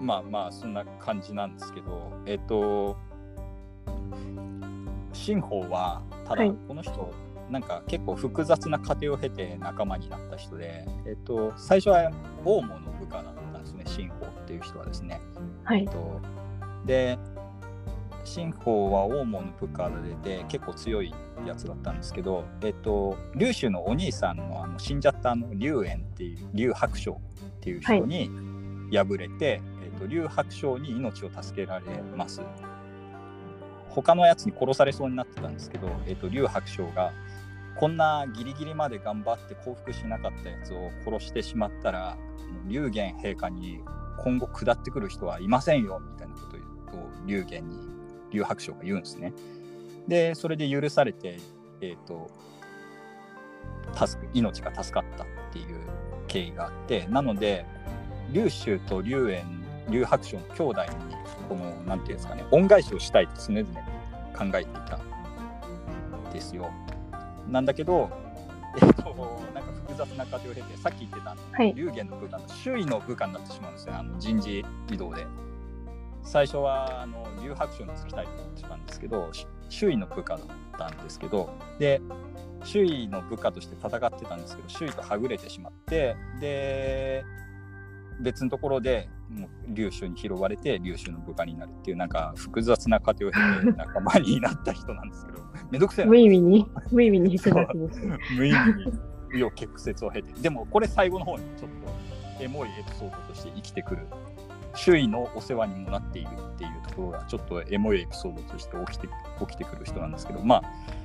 [0.00, 2.96] まあまあ、そんな感じなんですけど、えっ、と、
[5.12, 7.12] 新法は、ただはいこの人、
[7.50, 12.10] なんか結構複雑な過程を経て仲間になった人で、えっ、と、最初は
[12.44, 13.34] 大門の部下だっ
[13.80, 15.20] ね、新法っていう人はですね。
[15.64, 15.84] はい。
[15.86, 16.20] と
[16.86, 17.18] で
[18.24, 21.12] 新法は大門の部下でて結構強い
[21.46, 28.30] やつだったんですけど、えっと、劉州のお兄さんのあの死んじゃったあの劉園っていう劉白章っていう人に
[28.92, 32.42] 敗れて、えっと、劉白章に命を助けられます。
[33.88, 37.12] 他のやつに殺されそうになってたんですけど、えっと、劉白章が
[37.76, 42.16] こんなギリギリまで頑張って降伏しなかったやつを殺してしまったら
[42.66, 43.80] 劉玄陛下に
[44.18, 46.40] 今後下ってくる人はいませんよみたいなこ
[46.90, 47.78] とを劉玄に
[48.30, 49.32] 劉白章が言うんですね。
[50.08, 51.38] でそれで許されて、
[51.80, 52.30] えー、と
[53.94, 55.78] 助く命が助かったっていう
[56.26, 57.64] 経緯があってなので
[58.32, 60.88] 劉州と劉園劉白章の兄弟に
[61.48, 63.66] このなんていうんですかね恩返しをしたいと常々
[64.36, 66.70] 考えていたんですよ。
[67.48, 68.10] なんだけど、
[68.80, 71.74] えっ、となんか複雑な過程を経てさっき言ってたはい。
[71.74, 75.26] 劉玄の部下の周囲の部下になってしまうんですよあの人事異動で
[76.22, 80.46] 最初はあの劉白章につきたいと思ってたんですけどし周囲の部下だっ
[80.78, 82.00] たんですけどで
[82.64, 87.24] 周囲の部下として戦ってたんですけど周囲とはぐれてしまってで
[88.20, 95.38] 別のところでもう劉州に拾われて劉州の部下になるっていうなんか複雑な過程を経て仲間になった人なんですけど
[95.70, 96.10] めんどくせえな。
[96.10, 98.18] 無意味に、無意味に複雑ですね。
[98.36, 98.92] 無意味に
[99.32, 100.40] 紆余曲折を経て。
[100.40, 104.06] でもこれ最後の方にちょっとエモいエピソードとして生きてくる
[104.74, 109.08] 周囲のお世話にもなっているっていうところがちょっとエモいエピソードとして起きて
[109.40, 110.62] 起きてくる人なんですけどま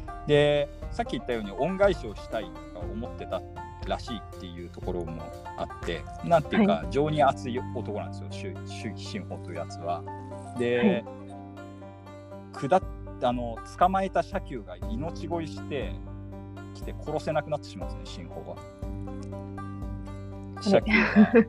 [0.07, 3.41] あでさっき言ったように恩返しをしたいとか思ってた
[3.87, 5.21] らしいっていうところも
[5.57, 10.03] あってなんていうか、情に熱い男なんですよ周周囲新法というやつは。
[10.57, 11.03] で、
[12.53, 12.81] 下っ
[13.21, 15.93] あの捕まえた車厩が命乞いして
[16.73, 18.57] 来て殺せなくなってしまうんですね、新法は。
[20.61, 21.47] 車厩が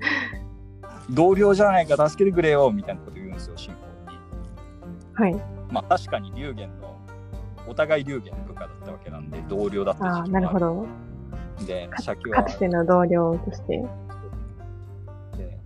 [1.10, 5.32] 同僚じゃないか助けてくれよみたいなこと言うんですよ、新法に。
[5.32, 5.42] はい。
[5.70, 6.96] まあ確かに龍玄の
[7.68, 10.86] お互い龍玄の部下だったわけなんで同僚だったああ、なるほど。
[11.64, 12.44] でか車厩は。
[12.44, 13.84] かつての同僚として。
[15.36, 15.58] で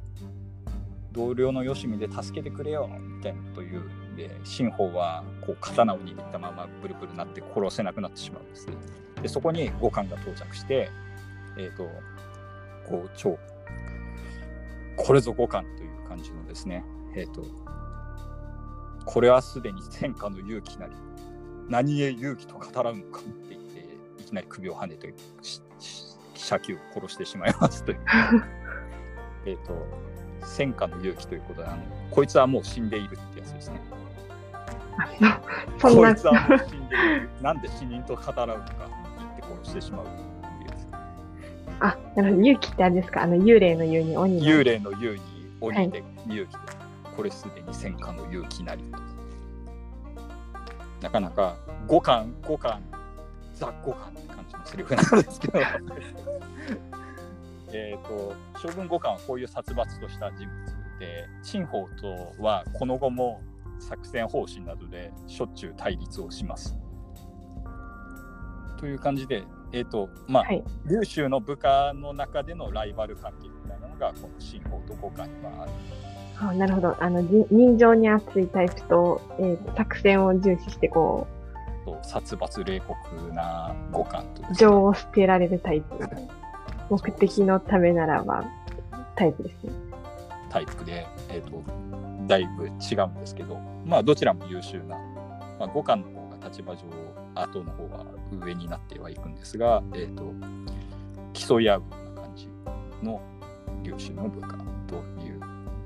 [1.13, 3.83] 同僚のよしみで助けてくれよみたいなことを言う。
[3.83, 8.69] んで新法はこう刀を握ったままブルブルなって殺せなくなってしまうんです。
[9.23, 10.91] でそこに五感が到着して
[11.59, 11.85] えっ、と
[12.89, 13.39] こう超
[14.97, 17.45] これぞ五感という感じのですねえっ、と
[19.05, 20.93] これはすでに戦火の勇気なり
[21.69, 27.99] 何へ勇気と語らうのかって言っていきなり首をはねてしし車厩を殺してしまいますという。
[29.47, 29.75] えっと
[30.47, 33.81] 戦火の勇気ということであのこいつはもう死んでいるってやつですね。
[35.81, 37.31] こいつはもう死んでいる。
[37.43, 38.65] なんで死人と語らうのか
[39.19, 40.07] 言って殺してしまう
[41.81, 42.43] あ、なるほど。
[42.43, 43.23] 勇気ってあれですか？
[43.23, 44.45] あの、幽霊の幽に鬼の。
[44.45, 45.21] 幽霊の幽に
[45.61, 46.59] 鬼で勇気で、
[47.17, 48.99] これすでに戦火の勇気なりと。
[51.01, 52.83] なかなか五感五感
[53.55, 55.59] ザ五感って感セリフなんですけど
[57.73, 63.41] えっと将軍五感はこういう殺伐とした人物で陳宝とはこの後も
[63.81, 66.77] 作戦方針などでしょっちゅう対立をします。
[68.81, 70.65] という感じで、えっ、と、まあ、はい。
[70.87, 75.73] 劉州の部下の中でのライバル関係みたいなのが、この新法と五感にはある。
[76.41, 76.97] あなるほど。
[76.99, 81.27] あの、じ人情に熱いタイプと、えー作戦を重視して、こ
[81.85, 86.09] と殺伐冷酷な五感とね、情を捨てられるタイプ。
[86.91, 88.45] 目的のためならば、
[89.15, 89.73] タイプですね。
[90.51, 91.63] タイプで、えっと
[92.27, 94.97] だいぶ違うんですけど、まあ、どちらも優秀な、
[95.59, 96.83] まあ、五感の方が立場上
[97.35, 98.05] 後の方が
[98.45, 100.33] 上になってはいくんですが、えっと
[101.33, 102.49] 競い合うような感じ
[103.03, 103.21] の
[103.83, 105.41] 優秀の部下という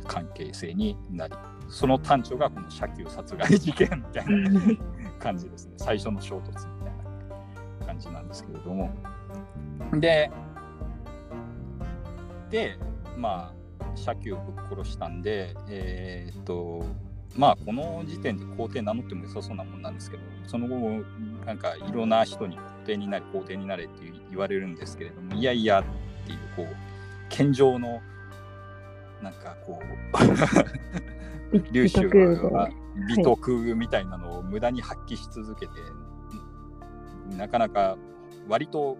[0.06, 1.34] 関係性になり
[1.68, 4.60] その端緒がこの車厩殺害事件みたいな
[5.18, 5.74] 感じですね。
[5.76, 6.94] 最初の衝突みたい
[7.80, 8.90] な感じなんですけれども。
[9.94, 10.30] で、
[12.50, 12.78] で、
[13.16, 16.84] まあ、社記をぶっ殺したんで、えーっと、
[17.36, 21.04] まあ、この時点で皇帝名乗っても良さそうなもんなんですけど、その後、
[21.44, 25.84] なんかいろんな人に皇帝になれ、皇帝になれって言われるんですけれども、いやいやっ
[26.26, 26.76] ていう、こう、
[27.28, 28.00] 献上の、
[29.22, 29.80] なんかこ
[31.52, 35.72] う、 劉 州が美徳みたいなのを無駄に発揮し続けて、
[37.36, 37.96] なかなか
[38.48, 38.96] 割と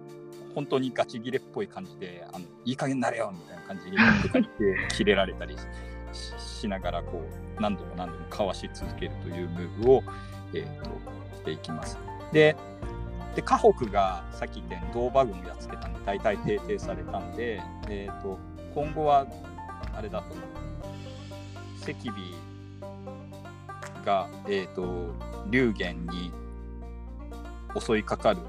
[0.53, 5.55] 本当にガチギレっぽい感じで、あのいい加減になれよみたいな感じにとか言って切れられたり
[6.13, 7.23] しながらこ
[7.57, 10.03] う何度も何度もかわし続けるというムーブを、
[10.53, 10.89] えー、と
[11.35, 11.97] していきます。
[12.31, 12.55] で、
[13.35, 18.39] で河北がさっき言ったように銅馬軍をやっつけたんで大体平定されたんで、えー、と
[18.73, 19.27] 今後は
[19.93, 20.35] あれだと
[21.81, 22.44] 赤尾
[24.05, 25.13] が、えー、と
[25.49, 26.31] 龍玄に
[27.79, 28.39] 襲いかかる。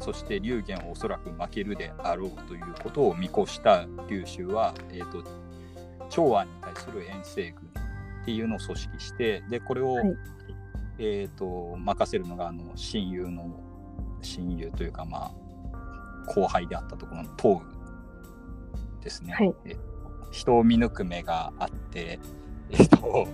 [0.00, 5.24] そして龍玄をおそらく負けるであろうということを見越した劉州は、えー、と
[6.08, 7.82] 長安に対する遠征軍
[8.22, 10.16] っていうのを組織してでこれを、はい。
[11.00, 13.48] えー、と任せるのがあの親友の
[14.20, 15.32] 親友というかま
[15.72, 19.32] あ後輩であったところの東雨ですね。
[19.32, 19.54] はい。
[19.64, 19.88] えー
[20.30, 22.18] 人を見抜く目があって、
[22.70, 23.28] えっ、と、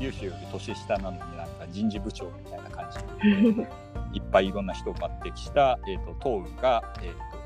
[0.00, 3.54] 劉州より年下なのになんか人事部長みたいな感じ。
[3.54, 3.68] で、
[4.14, 7.38] いっぱいいろんな人を抜擢した、えー、と東雨が、えー、と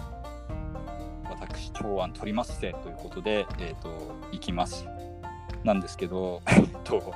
[1.30, 3.90] 私、長安取りますせということで、えー、と
[4.32, 4.86] 行きます。
[5.64, 6.42] なんですけど、
[6.84, 7.14] と、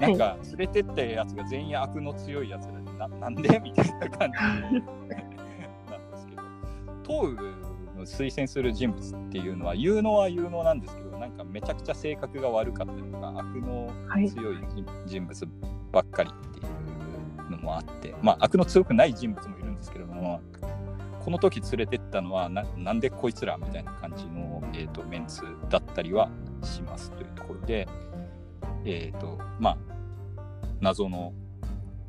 [0.00, 6.42] なんか連れてったやつが全員悪の強いやつらでななんでみたいな感じなんですけど、
[7.06, 7.36] 東雨
[7.98, 14.30] の推薦する人物っていうのは有能は有能なんですけど、なんかめちゃくちゃ性格が悪かったりとか、悪のはい。
[14.30, 15.48] 強い人人物
[15.92, 16.62] ばっかりってい
[17.48, 20.40] うのもあって、まあ、悪の強くない人物もいるんですけれども、
[21.24, 26.30] この時連れてったのはな、なんでこいつらみたいな感じの、えー、とメンツだったりは
[26.62, 27.88] しますというところで、
[28.84, 29.78] えっ、と、まあ、
[30.80, 31.32] 謎の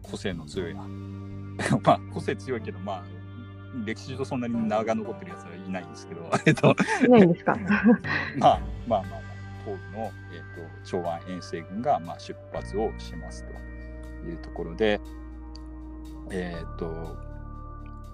[0.03, 0.83] 個性の強い、 ま
[1.85, 3.03] あ、個性強いけど、まあ、
[3.85, 6.75] 歴史上そんなに名が残ってるやつはいないんですけど、 えっと、
[7.05, 7.55] いないんですか？
[8.37, 9.21] まあまあまあまあ、
[9.65, 15.01] 東部の、えー、と長安遠征軍が、まあ、出発をしますというところで、
[16.31, 17.17] えっ、と、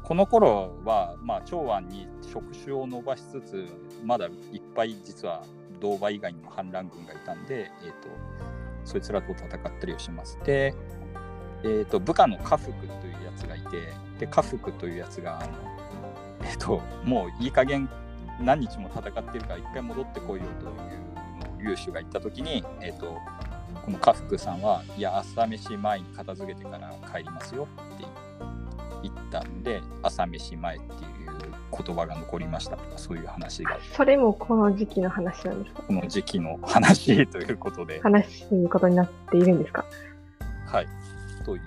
[0.03, 3.65] この頃は、まあ、長安に触手を伸ばしつつ、
[4.03, 5.43] まだいっぱい実は
[5.79, 8.09] 銅馬以外にも反乱軍がいたんで、えっ、と、
[8.83, 10.37] そいつらと戦ったりをします。
[10.43, 10.75] で、
[11.63, 15.49] えっ、と、部下の家福というやつがいて、で、家福というやつが、あの、
[16.43, 17.89] えっ、と、もういい加減
[18.41, 23.17] 何日も戦ってるから一回戻ってこいよというのを劉州が言った時に、えっと
[23.85, 28.05] この家福さんはいや朝飯前に片付けてから帰りますよって
[29.03, 30.99] 言ったんで朝飯前っていう
[31.85, 33.77] 言葉が残りましたとかそういう話が。
[33.95, 35.83] それもこの時期の話なんですか？
[35.83, 39.85] この時期の話ということで、話すことになっているんですか？
[40.67, 40.87] はい、
[41.43, 41.61] という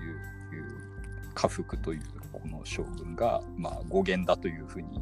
[1.37, 5.01] 家福というこの将軍が、まあ、語源だというふうに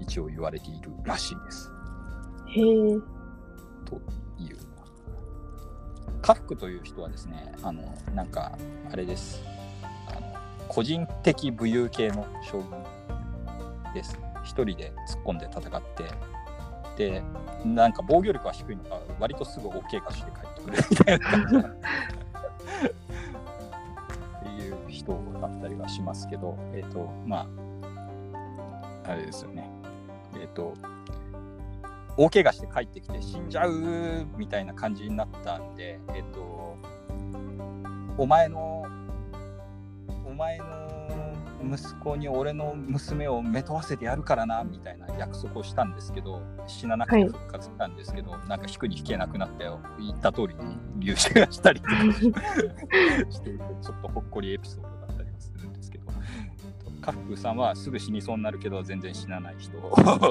[0.00, 1.70] 一応言われているらしいです。
[2.48, 2.64] へえ。
[3.84, 3.96] と
[4.38, 4.56] いう。
[6.20, 7.82] 家福という人はですね、あの、
[8.14, 8.56] なんか、
[8.92, 9.42] あれです。
[10.08, 10.20] あの
[10.68, 12.82] 個人的武勇系の将軍
[13.94, 14.18] です。
[14.44, 16.04] 一人で突っ込んで戦って、
[16.96, 17.22] で、
[17.64, 21.56] なんか防御力は低いのか、割とすぐ大怪我して帰ってくるみたいな感じ
[24.92, 27.48] 人だったりはしますけど、えっ、と、ま
[29.04, 29.68] あ、あれですよね。
[30.40, 30.74] えっ、と、
[32.16, 36.76] 大怪我して帰ってきて死んじゃうみたいな感じになったんで、えっ、と、
[38.18, 38.84] お前の、
[40.26, 40.81] お前の
[41.62, 49.80] 息子に俺の娘をめとわせてやるからなみたいな約束をしたんですけど、死ななくて復活したんですけど、なんか引くに引けなくなったよ。
[49.98, 51.96] 言った通りに流出がしたりとか
[53.30, 56.04] していて、ちょっとほっこりエピソードだったりはするんですけど、
[57.00, 59.72] カックさんはすぐ死にそうになるけど、全然死なない人。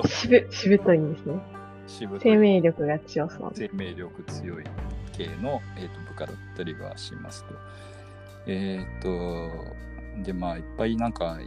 [0.08, 1.36] しぶ、しぶといんですね。
[1.88, 3.52] しぶとい生命力が強そう。
[3.54, 4.64] 生命力強い
[5.14, 7.54] 系の、えー、と部下だったりはしますと。
[8.48, 9.50] えっ、と、
[10.24, 11.46] で、まあ、いっぱいなんか、い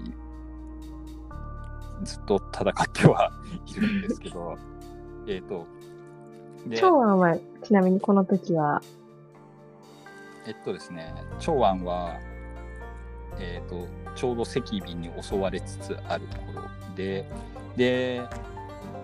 [2.03, 3.31] ずっと戦っては
[3.67, 4.57] いるんですけど、
[5.27, 5.67] えっと、
[6.67, 8.83] で、長安は、ちなみにこの時は、
[10.47, 12.19] えっとですね、長安は、
[13.39, 17.27] えっ、と、ちょうど赤尾に襲われつつある頃で、
[17.77, 18.23] で、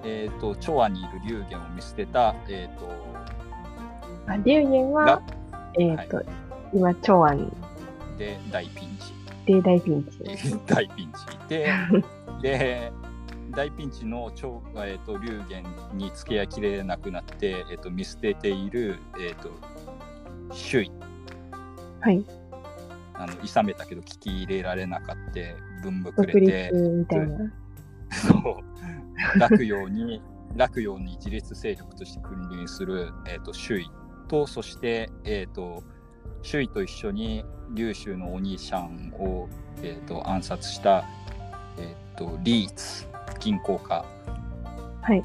[0.04, 2.88] えっ、と、長安にいる龍玄を見捨てた、えっ、と、
[4.26, 5.22] あ龍玄はが、
[5.78, 6.22] えっ、と、
[6.72, 7.50] 今、長安
[8.18, 9.19] で大ピンチ。
[9.54, 10.18] で大ピンチ。
[10.66, 11.72] 大ピンチで、
[12.42, 12.92] で、
[13.50, 19.50] 大ピンチの超、えー、と龍玄に付け合いきれなくなって、えー、と見捨てている、えー、と
[20.52, 20.90] 周囲
[22.00, 22.24] はい。
[23.14, 25.40] あの諌めたけど聞き入れられなかった
[25.82, 27.52] 文ぶく独れて立みたいな。
[28.10, 30.22] そう落葉に
[30.56, 33.90] 落葉に自立勢力として君臨する、えー、と周囲
[34.28, 35.84] とそして、えー、と
[36.42, 39.48] 周囲と一緒に龍州のお兄ちゃんを、
[39.82, 41.04] えー、と暗殺した、
[41.78, 43.06] えー、とリーツ
[43.38, 44.04] 銀行家
[45.02, 45.24] はい。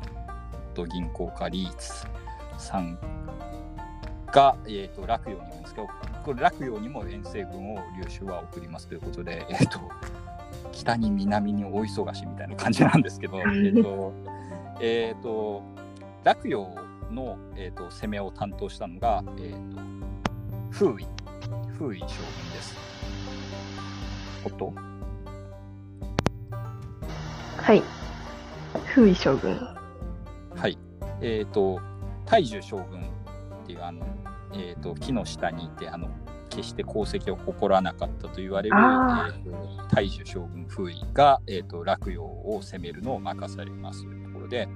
[0.74, 2.06] と銀行家リーツ
[2.58, 2.98] さん
[4.32, 5.88] が、えー、と落葉にいるんですけど
[6.24, 9.80] これ落葉にも遠征軍を龍州は送りますということで、えー、と
[10.72, 14.14] 北に南に大忙しみたいな感じなんですけど、えーと
[14.82, 15.64] えー、と
[16.24, 16.68] 落葉
[17.12, 19.82] の、えー、と攻めを担当したのが、えー、と
[20.78, 21.08] 風位
[21.80, 22.10] 風位将軍
[22.52, 22.76] です。
[24.44, 24.74] おっと？
[27.56, 27.82] はい。
[28.94, 29.58] 風位将軍。
[30.54, 30.78] はい。
[31.22, 31.80] えっ、と、
[32.26, 33.04] 大樹将軍っ
[33.66, 34.06] ていう、あの、
[34.54, 36.10] えっ、と、木の下にいて、あの、
[36.50, 38.76] 決して功績を誇らなかったと言われる、
[39.94, 44.68] 大樹将軍風位が、えっ、と、落葉を攻めるのを任されますというところで、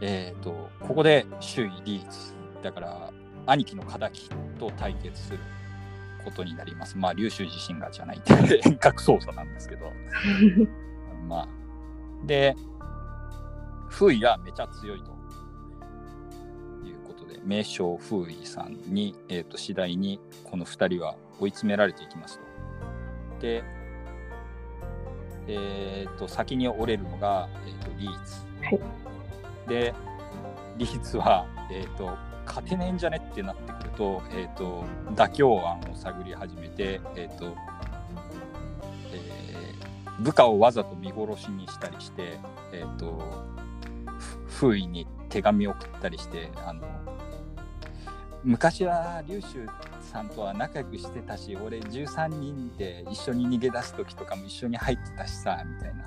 [0.00, 3.10] えっ、と、ここで周囲リーツ、だから、
[3.46, 4.28] 兄貴の敵
[4.58, 5.38] と対決する
[6.24, 6.96] ことになります。
[6.96, 9.92] まあ、龍州自身がじゃないって遠隔操作なんですけど、
[11.28, 11.48] まあ、
[12.26, 12.56] で、
[13.90, 15.10] 風位はめちゃ強いと
[16.86, 22.44] いうことで、名将風位さんに、えー、と次第にこの2人は追い詰められていきますと。
[23.40, 23.62] で、
[25.46, 28.44] えー、と先に折れるのが、えー、とリーツ。
[28.62, 28.80] はい
[29.68, 29.94] で、
[30.76, 32.16] リーツは、えー、と
[32.46, 34.84] 勝てねえんじゃねってなってくると,、えー、と
[35.14, 37.54] 妥協案を探り始めて、えーと
[39.12, 39.54] えー
[40.20, 42.38] 部下をわざと見殺しにしたりして、
[42.72, 43.18] えー、と
[44.48, 46.86] ふ風位に手紙を送ったりしてあの
[48.44, 49.66] 昔は龍州
[50.00, 56.04] さんとは仲良くしてたし俺13人で一緒に逃げ出す時とかも一緒に入ってたしさみたいな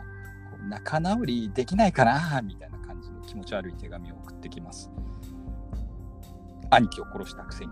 [0.70, 4.92] 仲直りできないかなみたいな感じの気持ち悪い手紙を送ってきます。
[6.70, 7.72] 兄貴を殺したくせに。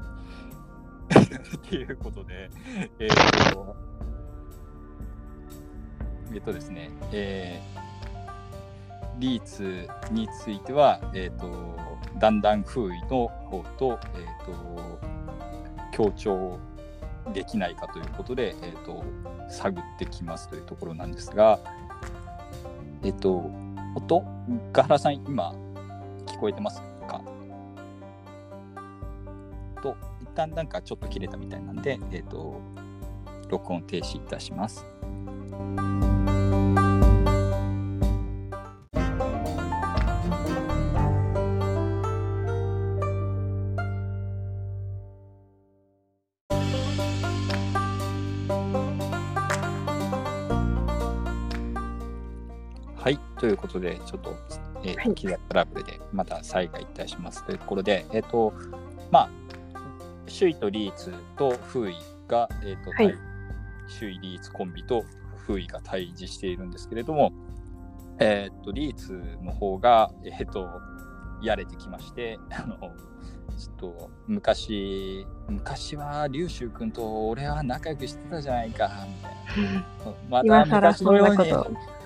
[1.58, 2.50] っていうことで
[3.00, 3.76] えっ、と
[6.34, 7.86] えっ、とですねえー
[9.20, 11.76] リーツについては、えー、と
[12.20, 15.00] だんだん風位の方と,、えー、と
[15.94, 16.60] 協調
[17.34, 19.04] できないかということで、えー、と
[19.50, 21.60] 探ってきますというところなんですが、
[23.04, 23.50] えっ、と
[23.96, 24.26] 音？
[24.74, 25.54] ガハラさん今
[26.26, 26.82] 聞こえてます？
[29.86, 32.60] と一旦なんかちょっと切れたみたいなんで、えっ、と
[33.50, 34.84] 録音停止いたします。
[52.96, 54.36] はい、ということで、ちょっと、
[54.84, 58.52] えーはい機材トラブルでまた再開いたしますというところで、えっ、と、
[59.12, 59.45] まあ、
[60.28, 61.96] 首位とリーツと風位
[62.28, 63.14] が、えっ、と、はい。
[63.14, 63.16] 対
[64.00, 65.06] 首位リーツコンビと
[65.48, 67.32] 風位が対峙しているんですけれども、
[68.20, 70.68] えっ、と、リーツの方が、えっ、と、
[71.42, 72.78] やれてきまして、 あの、
[73.58, 79.86] ちょっと昔、昔は龍州君と俺は仲良くしてたじゃないか、みたいな。
[80.30, 81.54] また昔のように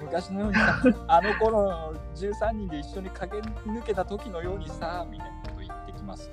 [0.02, 6.32] 昔のようにさ あの頃13人で一緒に駆け抜けた時のようにさみたいなこと言ってきます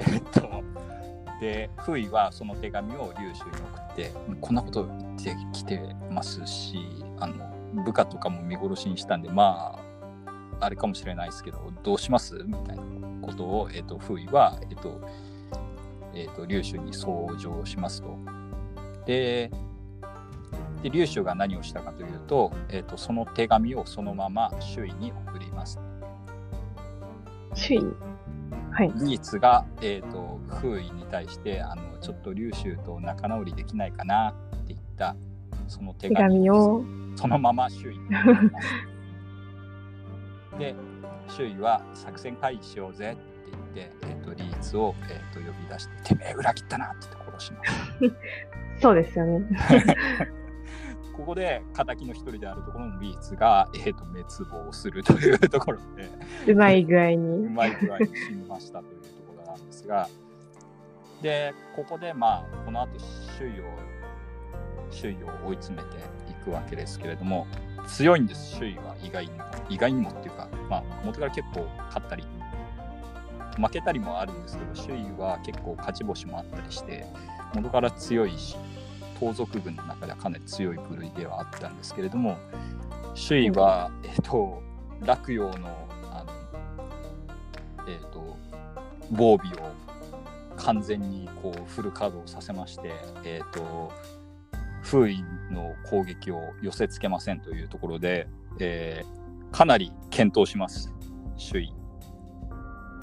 [0.00, 0.62] えっと
[1.40, 5.80] でフイはその手紙を龍州に送ってこんなこと言ってきて
[6.10, 6.78] ますし
[7.20, 7.34] あの
[7.84, 9.78] 部下とかも見殺しにしたんでま
[10.60, 12.34] ああれかもしれないですけどどうします？
[12.44, 12.82] みたいな
[13.22, 15.00] ことを、えっとフイは、えっと
[16.14, 18.18] えっと龍州に奏上しますと。
[19.06, 19.50] で
[20.82, 25.78] で龍州が何をしたかというと,、えー、とその手紙をそのまま周囲に送ります。
[27.54, 28.17] 首位。
[28.78, 28.92] はい。
[28.94, 35.16] リーツが、えー、と風位に対してあのちょっと龍州と仲直りできないかなって言った
[35.66, 36.84] その手手紙紙を。
[37.16, 38.04] そのまま周囲に。
[40.60, 40.76] で
[41.26, 47.72] 周囲は作戦会議しようぜって言って、えー、とリーツを、えー、と呼び出しててめえ裏切ったなって言って殺します。
[48.80, 49.44] そうですよね。
[51.18, 54.24] ここで敵の一人であるところのリーツが、えー、と滅
[54.66, 57.48] 亡するというところでうまい具合うに。
[57.50, 60.08] まい具合に死にましたというところなんですが
[61.20, 62.88] でここでまあこの後
[63.36, 63.64] 首位を
[64.90, 65.98] 首位を追い詰めて
[66.30, 67.46] いくわけですけれども
[67.88, 69.44] 強いんです、周囲は意外にも。
[69.68, 72.24] 意外にもっていうか、まあ、元から結構勝ったり、
[73.56, 77.06] 負けたりもあるんですけど、周囲は結構勝ち星もあったりして、
[77.54, 78.56] 元から強いし、
[79.18, 82.38] 盗賊軍の中ではかなり強い部類ではあったんですけれども、
[83.14, 84.62] 周囲は、えっ、と、
[85.00, 88.36] 洛陽の、あの、えっ、と、
[89.10, 89.72] 防備を
[90.56, 92.92] 完全にこうフル稼働させまして、
[93.24, 93.92] えっ、と、
[94.82, 99.18] 封印の攻撃を寄せつけませんというところで、えー
[99.52, 100.92] かなり検討します、
[101.50, 101.72] 首位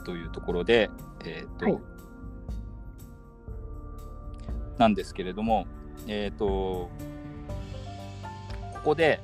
[0.05, 0.89] というところで、
[1.25, 1.77] えーとはい。
[4.77, 5.65] なんですけれども、
[6.07, 6.89] えっ、と、こ
[8.83, 9.19] こで、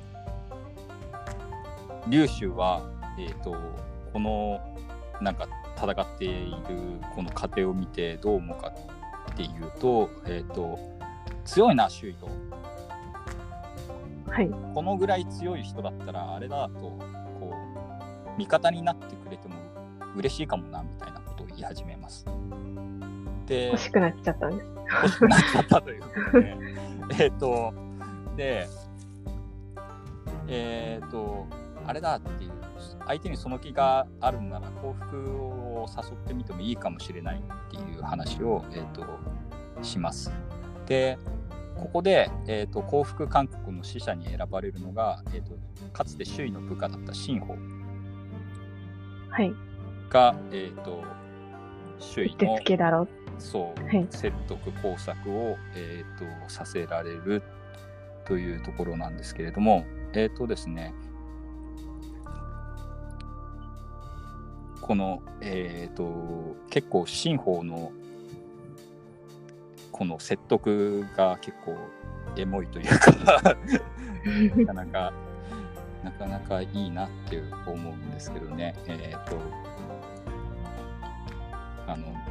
[2.08, 2.82] 劉州は、
[3.18, 3.56] えっ、と、
[4.12, 4.60] この、
[5.20, 6.56] なんか戦っている
[7.14, 8.72] この過程を見てどう思うか
[9.32, 10.78] っていうと、えっ、と、
[11.44, 12.28] 強いな、周囲と。
[14.32, 14.48] はい。
[14.74, 17.54] このぐらい強い人だったらあれだとこ
[18.34, 19.56] う味方になってくれても
[20.16, 22.24] 嬉しいかもなみたいなことを言い始めます。
[23.46, 24.68] で欲しくなっちゃったんです。
[25.02, 26.56] 欲しくなっちゃったということで
[27.24, 27.74] えっと
[28.36, 28.68] で
[30.48, 31.46] えっ、と
[31.86, 32.52] あれだっていう
[33.06, 39.04] 相手にその気があるんなら幸福を誘ってみてもいいかもしれないっていう話を、えー、と
[39.82, 40.32] します。
[40.86, 41.18] で
[41.76, 45.52] ここで、えー、と幸福韓国の使者に選ばれるのが、えー、と
[45.92, 47.56] かつて周囲の部下だった新法
[49.30, 49.52] はい。
[50.10, 51.02] が、えー、と
[51.98, 53.08] 周囲のつけだろ
[53.38, 54.06] そうはい。
[54.10, 57.42] 説得工作を、えー、とさせられる
[58.24, 60.94] というところなんですけれどもえっ、とですね
[64.80, 67.92] このえっ、と結構新法の
[69.90, 71.76] この説得が結構
[72.36, 73.56] エモいというか
[74.56, 75.12] なかなか
[76.02, 79.36] なかなかいいなって思うんですけどねえっ、と
[81.86, 82.21] あの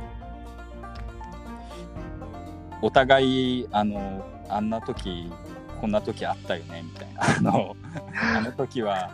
[2.81, 5.31] お互いあのあんな時
[5.79, 7.21] こんな時あったよねみたいな。
[7.37, 7.75] あの
[8.37, 9.11] あの時は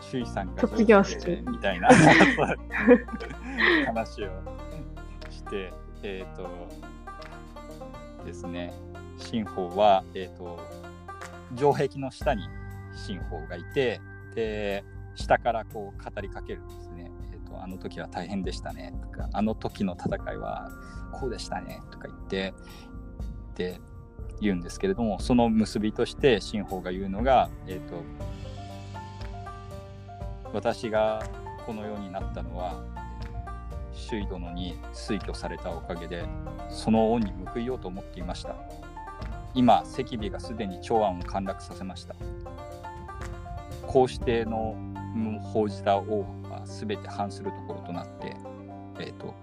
[0.00, 1.42] 周囲さんが卒業式。
[1.48, 1.88] みたいな。
[3.86, 4.28] 話を
[5.30, 6.48] してえっ、と
[8.24, 8.72] ですね。
[9.18, 10.60] 新法はえっ、と
[11.56, 12.48] 城壁の下に
[12.94, 14.00] 新法がいて
[14.34, 16.85] で下からこう語りかけるんです
[17.46, 20.70] とあの時は大変でしたねとかあの時の戦いは
[21.12, 22.54] こうでしたねとか言って
[23.54, 23.80] で
[24.40, 28.02] 言うんですけれどもその結びとして新法が言うのが、えー、と
[30.52, 31.22] 私が
[31.64, 32.82] このようになったのは
[33.92, 36.24] 周囲殿に推挙されたおかげで
[36.68, 38.56] その恩に報いようと思っていました
[39.54, 42.14] 今赤尾がすでに長安を陥落させました
[43.86, 44.76] 皇帝の
[45.42, 48.36] 報じた王は全て反するところとなって、
[49.00, 49.34] えー、と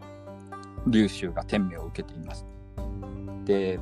[0.88, 2.46] 劉州が天命を受けています。
[3.46, 3.80] で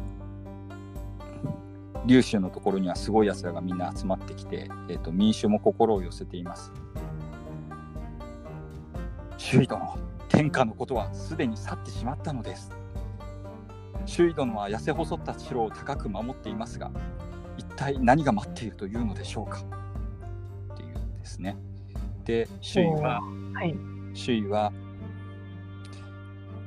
[2.06, 6.72] 劉州のところにはすごい奴らがみんな集まってきて、えー、と民衆も心を寄せています。
[9.38, 9.98] 周囲殿
[10.30, 12.72] 天下のことはすでに去ってしまったのです。
[14.06, 16.92] 周囲殿は痩せ細った城を高く守っていますが
[17.58, 19.62] 一体何が待っているというのでしょうか。
[20.74, 21.58] っていうんですね。
[22.26, 23.22] で周囲は
[23.54, 23.76] はい。
[24.14, 24.72] 周囲は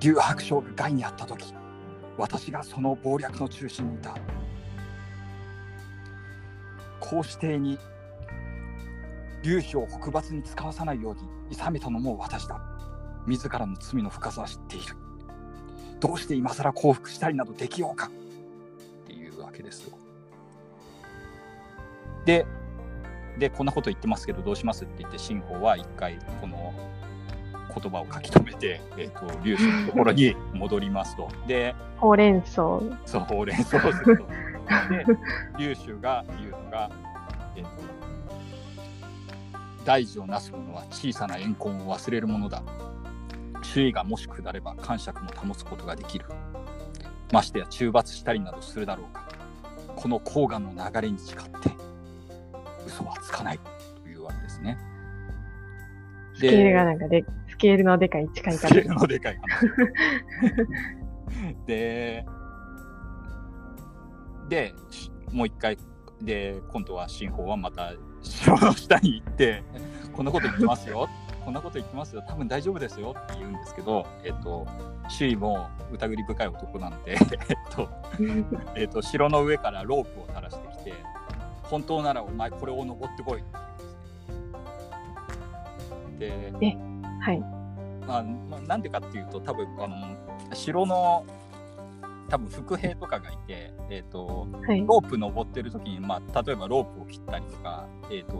[0.00, 1.54] 劉白章が害にあった時
[2.16, 4.14] 私がその謀略の中心にいた。
[7.00, 7.78] こうしてに
[9.42, 11.14] 劉妃を北伐に使わさないよう
[11.50, 12.60] に諌めたのも私だ。
[13.26, 14.96] 自らの罪の深さは知っている。
[16.00, 18.10] どうして今更降伏したりなどできようか。
[19.04, 19.98] っていうわけですよ。
[22.24, 22.46] で
[23.38, 26.72] でこんなこと言ってますけどどうしますって言って新法は一回この
[27.80, 31.28] 言葉を書き留めて、 えー、と劉氏のところに戻りますと。
[31.46, 32.52] で、ほうれん草。
[32.52, 32.82] そ
[33.14, 34.26] う、ほうれん草をすると。
[34.88, 35.04] で、
[35.58, 36.90] 劉州が言うのが、
[37.56, 37.94] えーと
[39.84, 42.62] 大事をなす者は小さな怨恨を忘れるものだ。
[43.62, 46.26] 周囲がもし下れば感触も保つことができる。
[47.32, 49.28] ましてや中罰したりなどするだろうか。
[49.96, 51.70] この黄河の流れに誓って、
[52.86, 53.60] 嘘はつかない
[54.02, 54.78] というわけですね。
[56.34, 59.46] スケールがなんかで、スケールのでかい近いスケール感のでかい話。
[61.66, 62.26] で、
[64.48, 65.78] で、しもう一回、
[66.22, 69.62] で、今度は新法はまた城の下に行って、
[70.12, 71.08] こんなこと言ってますよ。
[71.44, 72.24] こんなこと言ってますよ。
[72.26, 74.66] 多分大丈夫ですよって言うんですけど、えっと、
[75.08, 77.18] 周囲も疑り深い男なので、えっ
[77.70, 78.24] と、じ。
[78.80, 80.73] えっと、城の上からロープを垂らしてきて、
[81.74, 83.48] 本当ならお前これを登ってこいって
[86.20, 86.58] 言うんですね。
[86.60, 86.76] で、
[87.20, 87.40] はい。
[88.06, 91.26] まあ、まあ、なんでかっていうと多分あの城の
[92.28, 98.36] 多分副兵とかがいて、えーと、はい、ロープ登ってる時に、まあ、例えばロープを切ったりとか、えーと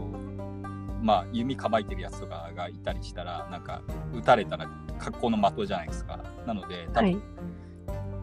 [1.03, 3.83] まあ、弓構えてるやつとかがいたりしたらなんか
[4.15, 4.71] 撃たれたら
[5.01, 7.19] 格好の的じゃないですかなので多分、は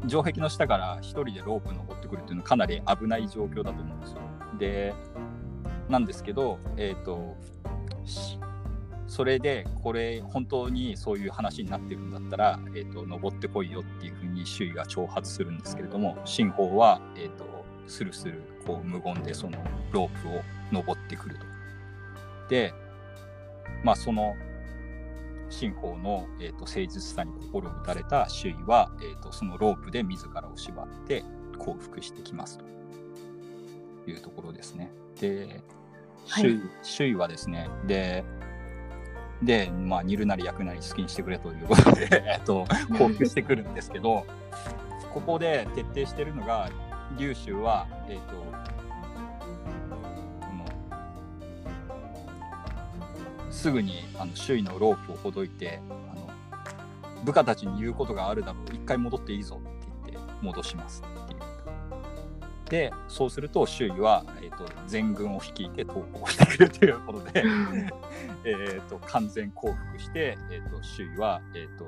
[0.06, 4.94] い、城壁の下から1人でロープ登ってくるっていうのはかなり危ない状況だと思うんですよで
[5.90, 7.38] なんですけどえ、ー、と
[9.12, 17.44] それでこれ本当にそういう話になってるんだったら、えーと、登ってこいよっていうふうに周囲が挑発するんですけれども新法は、えーと、
[17.88, 19.58] スルスルこう無言でその
[19.92, 20.42] ロープを
[20.72, 21.46] 登ってくると。
[22.48, 22.74] で
[23.84, 24.34] まあその
[25.50, 31.26] 新法の、えーと、誠実さに心を打たれた周囲は、えーとそのロープで自らを縛って
[31.58, 32.81] 降伏してきますと
[34.08, 34.92] いうところですね。
[35.20, 35.62] で
[36.26, 38.24] 周囲はい、周囲はですねで
[39.44, 44.24] で、まあ、煮るなり焼くなり好きにしてくれということで、 えっと、降伏してくるんですけど、
[45.12, 46.70] ここで徹底してるのが、
[47.18, 48.52] 劉州は、えっ、と、
[53.62, 56.28] すぐにあの周囲のロープをほどいてあの
[57.24, 61.04] 部下たちに言うことがあるだろう一回戻っていいぞって言って戻します
[62.72, 67.44] でそうすると周囲は、えーと、全軍を率いて投降してくるということで
[68.48, 71.86] えと完全降伏して、えーと、周囲は、えーと、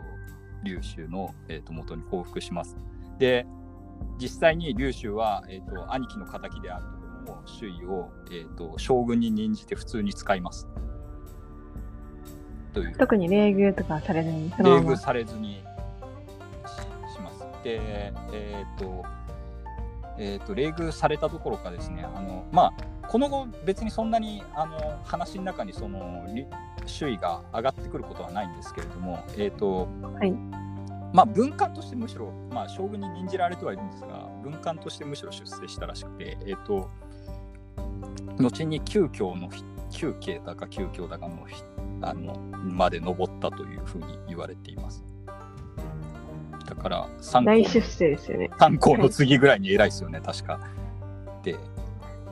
[0.62, 2.76] 劉州の、えー、と元に降伏します。
[3.18, 3.48] で
[4.20, 10.68] 実際に劉州は、えー、と兄貴の敵であるところも周囲を、えー、と将軍に任じて普通に使います。
[12.74, 15.64] という特に礼遇とかされずに礼遇されずに
[17.16, 17.40] します。
[17.64, 17.80] で
[18.34, 19.23] えっ、ー、と
[20.18, 26.26] えーと、冷遇されたどころかですねあの、まあ、この後別にそんなにあの話の中にその
[26.86, 30.32] 周囲が上がってくることはないんですけれども、えーとはい
[31.14, 36.90] まあ、文官としてむしろ、まあ、将軍に任じられてはいるんですが文官としてむしろ出世したらしくて、えーと、
[38.40, 39.50] 後に旧教の
[39.92, 41.46] 旧慶だか旧教だかの
[42.02, 42.34] あの
[42.64, 45.04] まで登ったというふうに言われています。
[46.66, 48.50] だから参考大出世ですよね。
[48.60, 50.60] 参考の次ぐらいに偉いですよね、はい、確か。
[51.44, 51.56] で、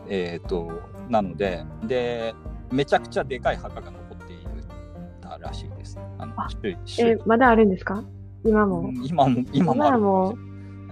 [0.09, 0.71] えっ、ー、と、
[1.09, 2.33] なので、で、
[2.71, 4.51] めちゃくちゃでかい墓が残っている
[5.39, 5.99] らしいです。
[6.17, 6.47] あのあ
[6.99, 8.03] えまだあるんですか？
[8.45, 8.91] 今も。
[9.03, 10.35] 今も、今も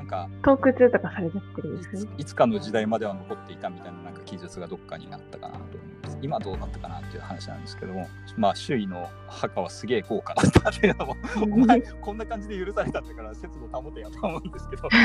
[0.09, 6.17] か、洞窟とかされちゃってるんですいつかの時代までは残っていたみたいななんか記述がどっかになったかなと思います。
[6.21, 14.89] 今どうなったかなっていう話なんですけども、まあ、周囲の墓はすげえ豪華だったっていうのも、 お前、こんな感じで許されたんだから、節度保てやと思うんですけど。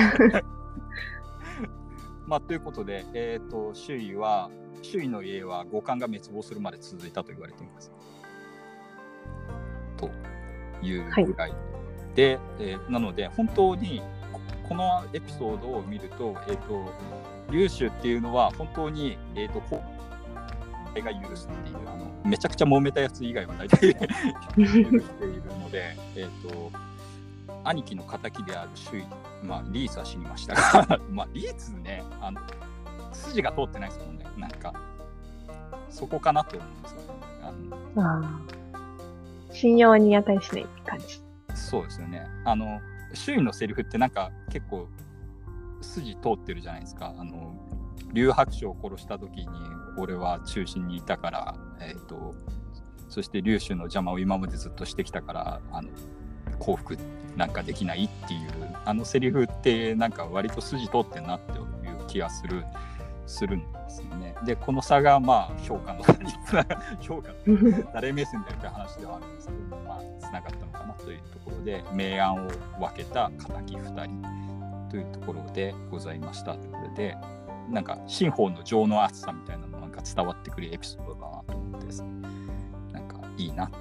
[2.26, 4.50] まあ、ということで、えーと、周囲は、
[4.82, 7.92] 周囲の家は五感が滅亡するまで続いたと言われています。
[9.96, 10.10] と
[10.82, 11.50] いうぐらい。
[11.50, 11.56] はい、
[12.14, 14.02] で、えー、なので、本当に
[14.68, 16.92] このエピソードを見ると、えっ、ー、と、
[17.50, 19.82] 劉州っていうのは本当に、えっ、ー、と、
[21.02, 24.00] が許すっていうあのめちゃくちゃ揉めたやつ以外は大体許
[24.56, 26.70] しているので、えーと、
[27.64, 29.04] 兄貴の敵である周囲、
[29.42, 32.40] まあ、リースは死にましたが まあリースねあの
[33.12, 34.72] 筋が通ってないですもんねなんか
[35.90, 37.06] そこかなと思うんですよね。
[37.96, 38.28] あの
[39.52, 41.22] 信用に値しないって感じ。
[41.54, 42.26] そうですよね。
[42.44, 42.80] あの
[43.14, 44.88] 周囲のセリフってなんか結構
[45.80, 47.14] 筋通ってるじゃないですか。
[47.18, 47.54] あの
[48.12, 49.48] 劉白書を殺した時に
[49.98, 52.34] 俺は中心にいたから、えーと、
[53.08, 55.88] そして劉州の邪魔を今までずっとしてきたからあの
[56.58, 56.96] 幸福
[57.36, 58.50] なんかできないっていう
[58.84, 62.64] あのセリフってなんか割と筋通ってんなっていう気がする
[63.26, 64.34] するんですよね。
[64.44, 66.02] でこの差がまあ評価の
[67.00, 67.30] 評価
[67.92, 72.48] 誰目線だよって話ではあるんですけど、まあ、つながったのかなというところで明暗を
[72.78, 74.22] 分けた敵2人
[74.90, 77.16] というところでございましたということで
[77.70, 82.10] なんか新法の情の熱さみたいなのが伝わってくるエピソードだなと思ってですね
[82.92, 83.78] なんかいいなと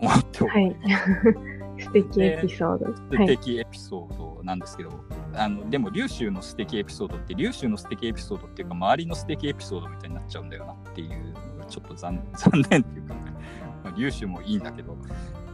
[0.00, 1.28] 思っております。
[1.36, 2.96] はい素敵エピソード。
[2.96, 4.98] 素敵エピソードなんですけど、はい、
[5.34, 13.14] あのでも、琉州の素敵エピソードって、琉州の素敵エピソードっていうか、周りの素敵エピソードみたいになっちゃうんだよなっていうのがちょっと残 残念っていうか、
[13.84, 14.96] まあ、琉州もいいんだけど、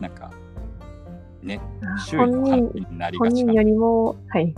[0.00, 0.30] なんか、
[1.42, 1.60] ね、
[2.06, 4.54] 周囲の話になりがち本人よりも、はい、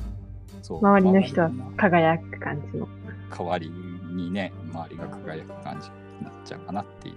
[0.62, 2.88] そう周りの人は輝く感じの。
[3.36, 5.88] 代わりにね、周りが輝く感じ
[6.18, 7.16] になっちゃうかなっていう。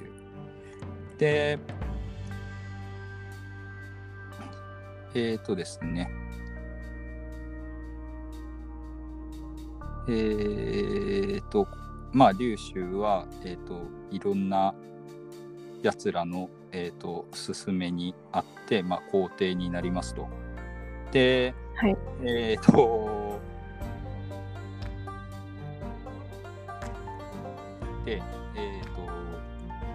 [1.17, 1.59] で、
[5.17, 6.11] えっ、ー、とですね。
[10.07, 11.67] えっ、ー、と、
[12.13, 14.75] まあ劉州は、えーと、いろんな
[15.81, 20.27] やつらの、えーと、勧めにあって、まあ、皇帝になりますと。
[21.11, 23.39] で、はい、えっ、ー、と
[28.05, 28.21] で、
[28.55, 29.01] えっ、ー、と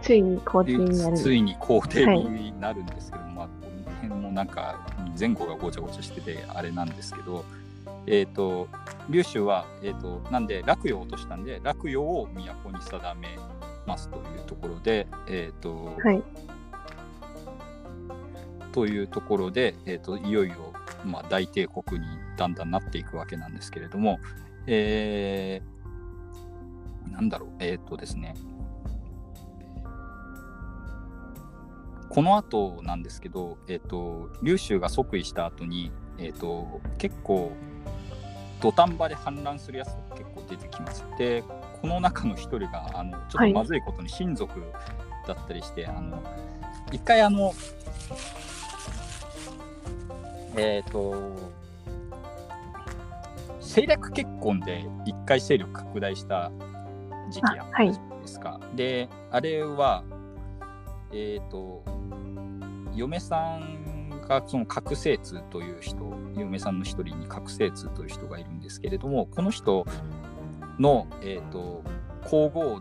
[0.02, 3.52] ついに皇帝になるついに皇帝になるんですけど、はい、まあこ
[3.86, 7.44] の辺もなんか前後がごちゃごちゃしててあれなんですけど、
[8.06, 8.68] えっ、ー、と、
[9.08, 13.38] 劉州は、えっ、ー、と、なんで、洛陽を落としたんで、洛陽を都に定め
[13.86, 16.22] ますというところで、えっ、ー、と、はい、
[18.72, 20.72] というところで、えっ、と、いよいよ、
[21.04, 22.06] まあ、大帝国に
[22.36, 24.18] だんだんなっていくわけなんですけれども、
[24.66, 28.34] えー、なんだろう、えっ、とですね、
[32.12, 37.52] この後なんですけど、えっ、と、劉州が即位した後に、えっ、と、結構、
[38.60, 41.06] 土壇場で反乱するやつとか結構出てきます。
[41.16, 41.42] で、
[41.80, 44.60] この中の一人が、あのちょっとまずいことに親族
[45.26, 46.22] だったりして、はい、あの
[46.92, 47.54] 一回あの、
[50.58, 51.14] えっ、ー、と、
[53.60, 56.52] 政略結婚で一回勢力拡大した
[57.30, 57.92] 時期やったで
[58.26, 58.50] すか。
[58.50, 60.04] はい、で、あれは、
[61.12, 61.84] えっ、ー、と、
[62.94, 69.86] 嫁さんがその覚醒痛という人、嫁さんの一人に覚醒痛という人がいるんですけれども、この人
[70.78, 71.82] の、えーと、
[72.24, 72.80] 皇后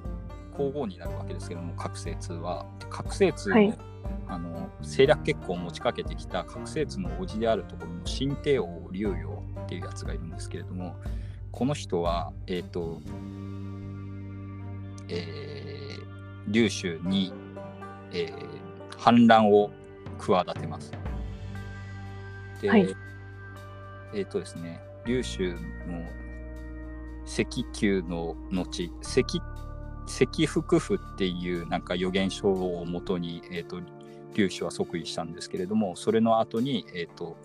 [0.56, 2.66] 皇后になるわけですけども、覚醒痛は。
[2.90, 3.78] 覚醒痛のはい、
[4.28, 10.96] あの政略結婚を持ちかけてきた覚醒痛の叔父であるところの新帝王竜陽っていうやつがいるんですけれども、
[11.52, 13.02] この人は、えっ、ー、と、
[15.10, 17.34] えー、劉州に、
[18.14, 18.34] えー、
[18.98, 19.72] 反乱を
[20.20, 20.92] 企てます。
[22.62, 22.96] で、はい、
[24.14, 25.60] えっ、ー、とですね、劉州の
[27.26, 27.46] 石
[27.82, 29.42] 宮の後、石
[30.08, 33.80] 石福府っていうなんか予言書をもとに、えーと、
[34.34, 37.38] 劉州は即位したんですけれども、それの後に、えーと、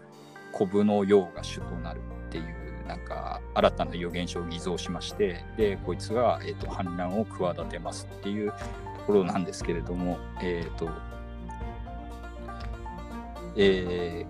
[0.56, 2.44] 古武の陽が主となるっていう
[2.86, 8.56] なんか新たな予言書を偽造しましてでこいつが、えーと、反乱を企てますっていうと
[9.06, 10.88] ころなんですけれどもえっ、ー、と
[13.58, 14.26] え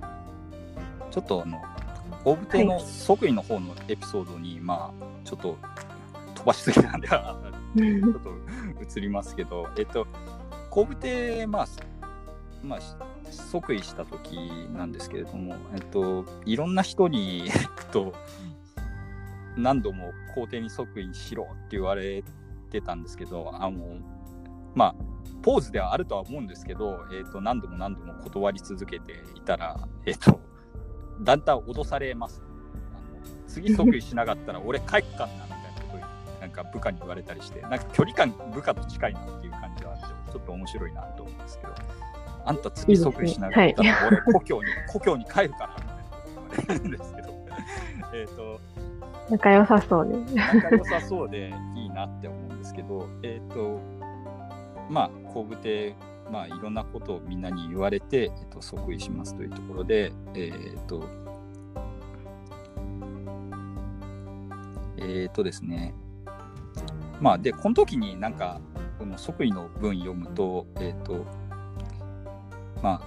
[0.00, 1.60] ー、ちょっとあの
[2.24, 5.58] 大武帝の即位の方のエピソードに、はい、まあちょっと
[6.34, 7.36] 飛ばしすぎなんでは
[7.76, 10.06] ちょっと移りますけど、えっと
[10.70, 11.66] 皇武帝まあ
[12.62, 12.80] まあ
[13.30, 14.36] 即位した時
[14.74, 18.12] なんですけれども、えっと、いろんな人に、 えっと、
[19.56, 22.22] 何度も皇帝に即位しろって言われ
[22.72, 23.98] てたんですけど、あの
[24.74, 24.94] まあ、
[25.42, 30.40] ポーズではあるとは思うんですけど、えっと、何度も何度も断り続けていたら、えっと、
[31.20, 32.42] だんだん脅されます。
[32.94, 36.02] あの次即位しなかったら 俺帰っかんなみたいなことに
[36.40, 41.74] なんか部下に言われたりして、なんか距離感部下と近いなっていう感じはあって、ちょっと面白いなと思うんですけど、
[42.44, 47.46] あんた次即位しなかったら俺故郷に、故郷に帰るからみたいなこと言われるんですけど、
[48.14, 48.60] えっと、
[49.30, 50.34] 仲良さそうで。
[50.34, 53.80] 仲良さそうでいいなって思うんですけど、えっ、と、
[54.88, 55.94] まあ、皇武帝
[56.30, 61.06] まあ、いろんなことをみんなに言われて、えっと、即位しますというところで、えー、と、
[64.96, 65.94] えー、とですね、
[67.20, 68.62] まあ、で、この時になんか、
[68.98, 71.26] この即位の文読むと、えー、っと、
[72.82, 73.00] まあ、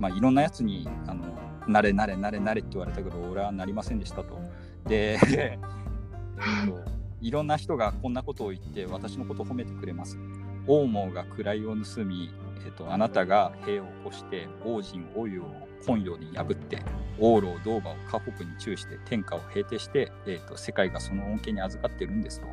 [0.00, 1.24] まあ、いろんなやつに、あの、
[1.68, 4.40] なれなれなれなれって言われたけど、俺はなりませんでしたと。
[4.88, 6.91] で、 えっと、
[7.22, 10.18] いろんな人がこんなことを言って、私のことを褒めてくれます。
[10.66, 12.30] 王毛が位を盗み、
[12.64, 15.44] えーと、あなたが兵を起こして王人王湯を
[15.86, 16.78] 本洋に破って
[17.18, 22.46] 王老道馬を河北に注して天下を平定して、えーと、世界がその恩恵に預かってるんですと。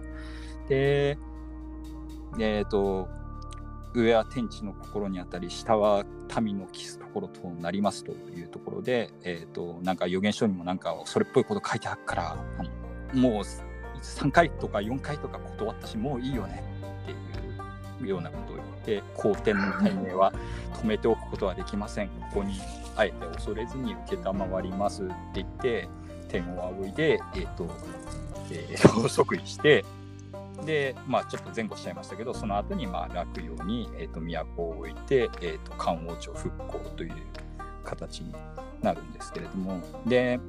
[0.68, 1.18] で、
[2.40, 3.08] えっ、と、
[3.94, 6.06] 上は天地の心にあたり下は
[6.42, 12.38] 民のキスところとなりますというところで、えーと、なんか予言書にもなんかそれっぽいこと書いてあるから
[13.14, 13.44] もう
[14.02, 16.64] 3回とか4回とか断ったしもういいよね。
[17.04, 20.34] っていうようなことを言って好天の大命は
[20.82, 22.08] 止めておくことはできません。
[22.08, 22.60] ここに
[22.96, 25.88] あえて恐れずに承りますって言って
[26.28, 27.70] 天を仰いで、えーと
[28.52, 29.86] えー、 即位して
[30.66, 37.14] で、まあ、ちょっと前後しちゃいましたけどその後にまあ落葉に、えーと、都を置いて、えーと、漢王朝復興という
[37.84, 38.34] 形に
[38.82, 39.82] なるんですけれども。
[40.06, 40.40] で、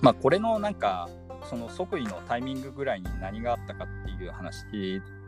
[0.00, 1.08] まあ、これのなんか
[1.48, 4.64] その即位のタイミングぐらいに何があったかっていう話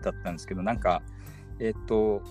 [0.02, 1.02] だったんですけどなんか
[1.62, 2.22] えっと、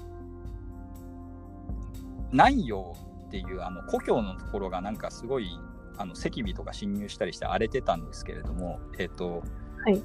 [2.31, 2.95] 南陽
[3.27, 5.57] っていうあの故郷のところがなんかすごい
[5.97, 9.41] あの赤尾とか侵入したりして荒れてたんですけれども、えっと
[9.85, 10.01] はい。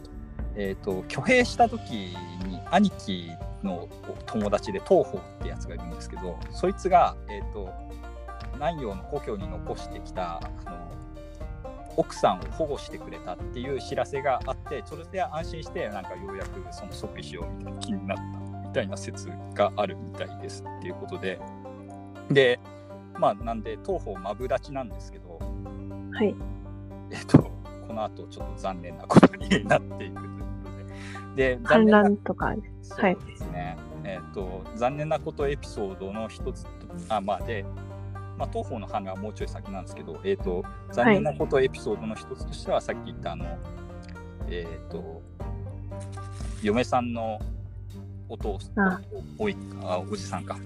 [0.58, 2.16] えーと、挙兵した時に
[2.70, 3.28] 兄貴
[3.62, 3.88] の
[4.24, 7.70] 友達で東方ってやつがいるんですけどそいつが、えーと、
[8.54, 10.90] 南陽の故郷に残してきたあの
[11.96, 18.22] 奥さんを保護してくれたっていう知らせがあってそれで安心してなんかようやくその即位しようみたいな気になった
[18.68, 21.40] みたいな説があるみたいですっていうことで。
[22.30, 22.58] で
[23.18, 25.38] まあなんで東方マブダチなんですけど
[26.12, 26.34] はい。
[27.10, 30.70] えっとこの後ちょっと残念なことになっていくというこ
[31.34, 31.56] とで。
[31.56, 36.66] で反乱とかそうですね、はい、えっと残念なことエピソードの一つ
[37.08, 37.64] あまあで
[38.38, 43.46] まあ、東方の版がもうちょい先なんですけど、えーと、残念なことエピソードの一つとしては、はい、さっき言ったあの、
[44.48, 45.22] えっ、ー、と、
[46.62, 47.40] 嫁さんの
[48.28, 49.04] お父さん、
[49.38, 50.58] おいあおじさんか、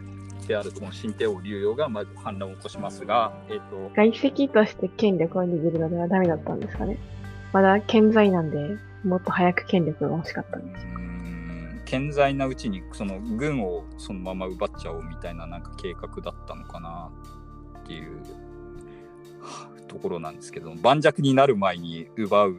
[0.46, 6.98] であるこの新帝王竜陽がまず反乱を起こしますが、えーと、外籍として権力を握るのではダメだったんですかね。
[7.52, 10.86] まだ健在なんで、もっと早く権力が欲しかったんです
[11.86, 17.10] 健在なうちにその軍をそのまま奪っちゃおうみたいななんか計画だったのかな
[17.90, 18.20] っていう
[19.88, 22.56] ところなんですけど盤石になる前に奪う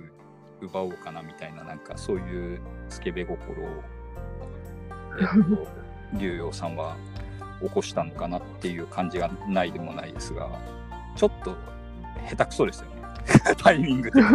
[0.59, 2.59] 奪おうかなみたいななんかそういう
[2.89, 3.67] スケベ心を、
[5.19, 5.67] えっと、
[6.19, 6.97] 竜陽さんは
[7.61, 10.49] 起こしたのかなっていう感じがないでもないですが
[11.15, 11.55] ちょっと
[12.29, 12.95] 下手くそですよね
[13.57, 14.21] タイミングで。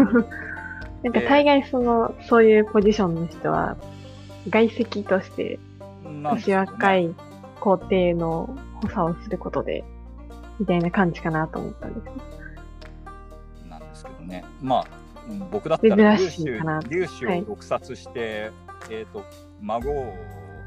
[1.02, 3.76] なんか大概その、そういうポジションの人は
[4.48, 5.60] 外籍として
[6.02, 7.14] 年若い
[7.60, 9.84] 皇帝の補佐をすることで
[10.58, 13.68] みたいな感じかなと思ったんです。
[13.68, 14.44] なんですけどね。
[14.62, 14.86] まあ、
[15.50, 19.24] 僕だったら粒子粒子を毒殺して、はい、えっ、と、
[19.60, 20.14] 孫を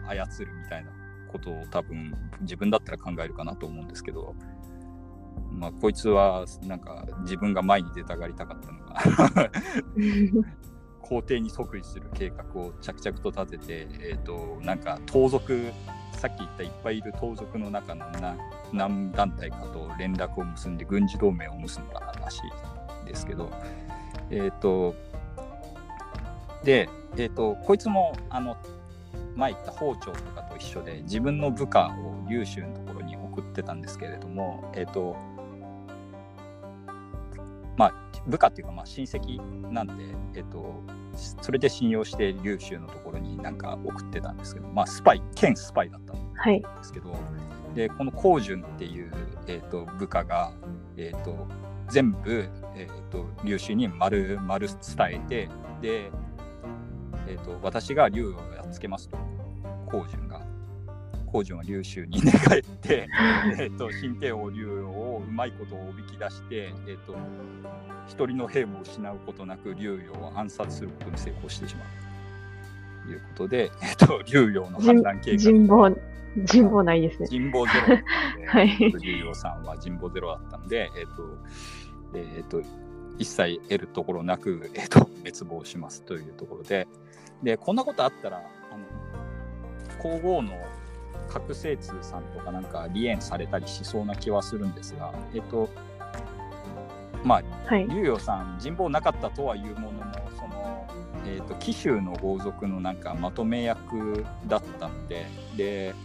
[0.08, 0.92] 操るみたいな
[1.32, 4.36] ことを多分自分だったら考えるかなと思うんですけど、
[5.52, 9.52] まあ、こいつはなんか自分が前に出たがりたかったのが
[11.10, 15.72] 皇帝に即位する計画を着々と立てて、えーとなんか盗賊
[16.20, 18.06] さっき言ったいっぱいいる盗賊の中の
[18.74, 22.42] 何団体かと連絡を結んで軍事同盟を結んだらし
[23.06, 23.50] いですけど、
[24.30, 24.96] えっ、ー、と、
[26.64, 28.58] で、えっ、ー、と、こいつも、あの、
[29.36, 35.16] 前言った包丁とかと一緒で、自分の部下を劉州のところに送ってたんですけれども、えっ、ー、と、
[37.78, 39.94] まあ、部下っていうか、まあ、親戚なんで、
[40.36, 40.82] えっ、と、
[41.42, 47.18] それで信用して劉州のところになんか送ってたんですけど、まあ、スパイ兼スパイだったんですけど、は
[47.74, 49.12] い、でこの光順っていう、
[49.48, 50.54] えーと、部下が、
[50.98, 51.48] えーと、
[51.90, 54.78] 全部、えーと、劉州に丸丸伝
[55.12, 55.50] えて
[55.82, 56.12] で、
[57.28, 59.18] えー、と私が劉をやっつけますと
[59.88, 60.29] 光順が。
[61.30, 63.08] 光順は劉州に寝返って、
[63.60, 67.16] えー、と新帝王劉をうまいことをおびき出して、えー、と
[68.08, 73.08] 一人の兵も失うことなく竜陽を暗殺することに成功してしまう。
[73.08, 75.38] ということで、 えっと、竜陽の反乱計画。
[75.38, 75.96] 人望
[76.38, 77.28] 人望ないですね。
[77.28, 77.98] 人望ゼロ。
[78.48, 81.38] はい、竜陽さんは人望ゼロだったので、えっと
[82.14, 82.62] えっと、
[83.18, 86.88] 一切得るところなく、えっと、滅亡しますというところで。
[87.44, 88.86] でこんなことあったらあの
[90.00, 90.52] 皇后の
[91.30, 95.70] 覚醒通さんとかなんか離縁されたりしそうな気はするんですが、えっと、
[97.24, 100.88] まあ、はい、竜陽さん人望なかったとはいうもののその、
[101.26, 105.96] えーと、紀州の豪族のなんかまとめ役だったのでで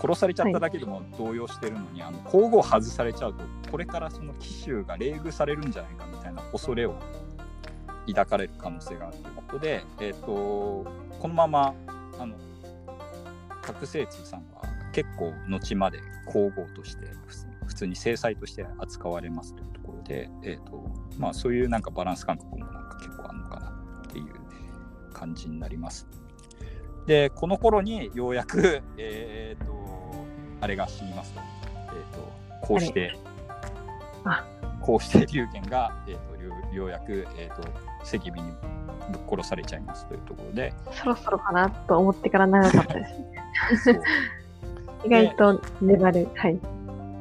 [0.00, 6.94] 殺されちゃっただけでも動揺してるのに、はい、あの皇后外されちゃうとこれからその紀州が冷遇されるんじゃないかみたいな恐れを
[8.06, 11.74] 抱かれる可能性があるということで、えーと、このまま
[12.18, 12.34] あの
[13.62, 14.67] 覚醒通さんは
[14.98, 17.06] 結構後まで皇后として
[17.66, 26.08] 普通に制裁として扱われますというところで、えーとまあ、そういうなんかバランス感覚もなんか結構あるのかなっていう感じになります。
[27.06, 30.26] でこの頃にようやく、 えーと、
[30.60, 31.40] あれが死にますと,、
[31.86, 33.16] えーと、こうして
[34.80, 37.62] こうして龍玄が、えーと、ようやく、えー、と
[38.02, 38.52] 赤尾に
[39.12, 40.74] ぶっ殺されちゃいますというところで。
[40.90, 43.06] そろそろかなと思ってから長かったで
[43.76, 44.00] すね。
[45.04, 46.28] 意外と粘る。
[46.34, 46.58] はい。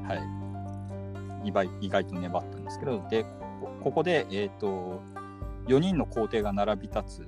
[0.07, 0.15] は
[1.43, 1.47] い。
[1.47, 3.25] 意外意外と粘ったんですけど、で、
[3.81, 5.01] ここで、えっ、ー、と、
[5.67, 7.27] 4人の皇帝が並び立つ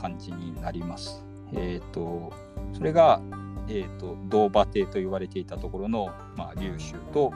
[0.00, 1.24] 感じになります。
[1.52, 2.32] えっ、ー、と、
[2.72, 3.20] それが、
[3.68, 7.32] えっ、ー、と、銅馬帝と言われていたところの、まあ、劉州と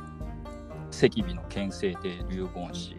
[0.91, 2.97] 赤尾の県政帝劉言氏。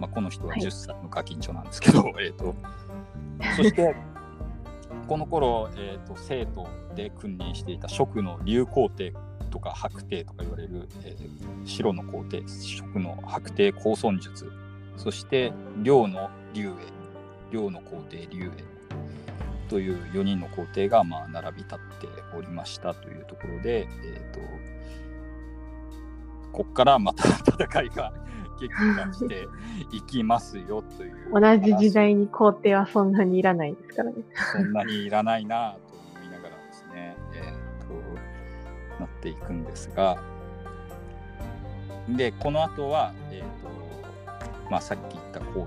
[0.00, 2.54] まあ、この人は10歳のガキンチョなんですけど、はい、えっと、
[3.56, 3.96] そして、
[5.08, 9.12] この頃、えーと、生徒で君臨していた蜀の竜皇帝
[9.50, 14.50] とか白帝とか言われる、えー、白の皇帝蜀の白帝高尊術
[14.96, 18.76] そして梁の竜英両の皇帝竜英
[19.68, 24.40] という4人の皇帝がまあ並び立っておりましたというところで、えーと、
[26.52, 28.12] ここからまた 戦いが
[28.58, 29.48] 激化して
[29.92, 31.16] いきますよという。
[31.32, 34.16] 同じ時代に皇帝はそんなにいらないですからね。
[34.52, 40.18] そんなにいらないなと思いながらですね、えーと、なっていくんですが、
[42.08, 45.66] で、この後は、えーとまあ、さっき言ったこ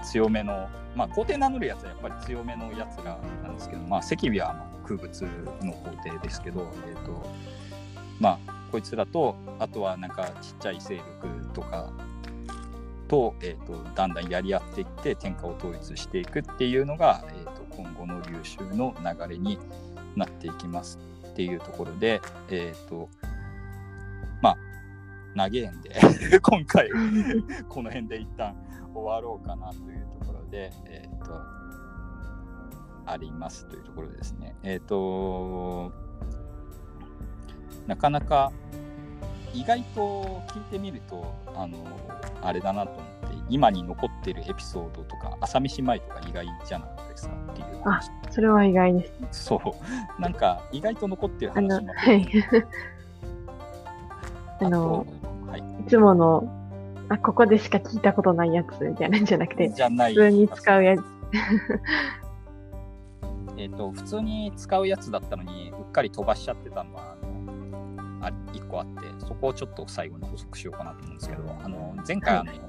[0.00, 0.68] う強めの
[0.98, 5.22] まあ、皇帝名乗るやつはやっぱり強めのやつらなんですけど、まあ、赤尾はま空物
[5.62, 7.24] の皇帝ですけど、えーと
[8.18, 11.92] まあ、こいつらとあとはなんかちっちゃい勢力とか
[13.08, 19.58] と,、えーと、だんだんやり合っていって天下を統一していくっていうのが、えーと、今後の流衆の流れに
[20.16, 20.98] なっていきます
[21.30, 23.08] っていうところで、えっ、ー、と
[24.42, 24.56] まあ
[25.36, 25.94] 投げんで
[26.42, 26.90] 今回
[27.68, 28.54] この辺で一旦
[28.94, 30.08] 終わろうかなという
[30.50, 31.32] で、えっ、ー、と、
[33.06, 34.56] ありますというところですね。
[34.62, 35.92] えっ、ー、と、
[37.86, 38.52] なかなか
[39.54, 41.78] 意外と聞いてみると、あの、
[42.42, 43.08] あれだなと思って、
[43.48, 47.66] 今に残ってるエピソードとか、朝飯前とか意外じゃなかったですかっていう。
[47.84, 49.28] あ、それは意外です、ね。
[49.30, 49.76] そ
[50.18, 50.20] う。
[50.20, 52.26] なんか、意外と残ってる話もあはい。
[54.60, 55.06] あの、
[55.46, 56.52] はい、いつもの
[57.08, 61.04] あ、ここでしか聞いたことないやつみたいなんじゃなくて、じゃない普通に使うやつ。
[63.56, 67.16] えっと、普通に使うやつだったのに、うっかり飛ばしちゃってたのは、
[68.28, 72.60] あのあ1個あって、そこをちょっと最後に補足しようかなと思うんですけど、あの前回あの、はい、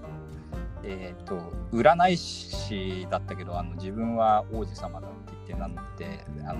[0.83, 6.59] えっ、と、占い師だったけど、あの自分は王子様だって言ってなって、あの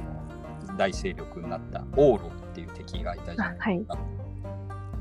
[0.77, 3.95] 大勢力になったオーロっていう敵がいたじゃないですか。
[3.95, 4.07] はい、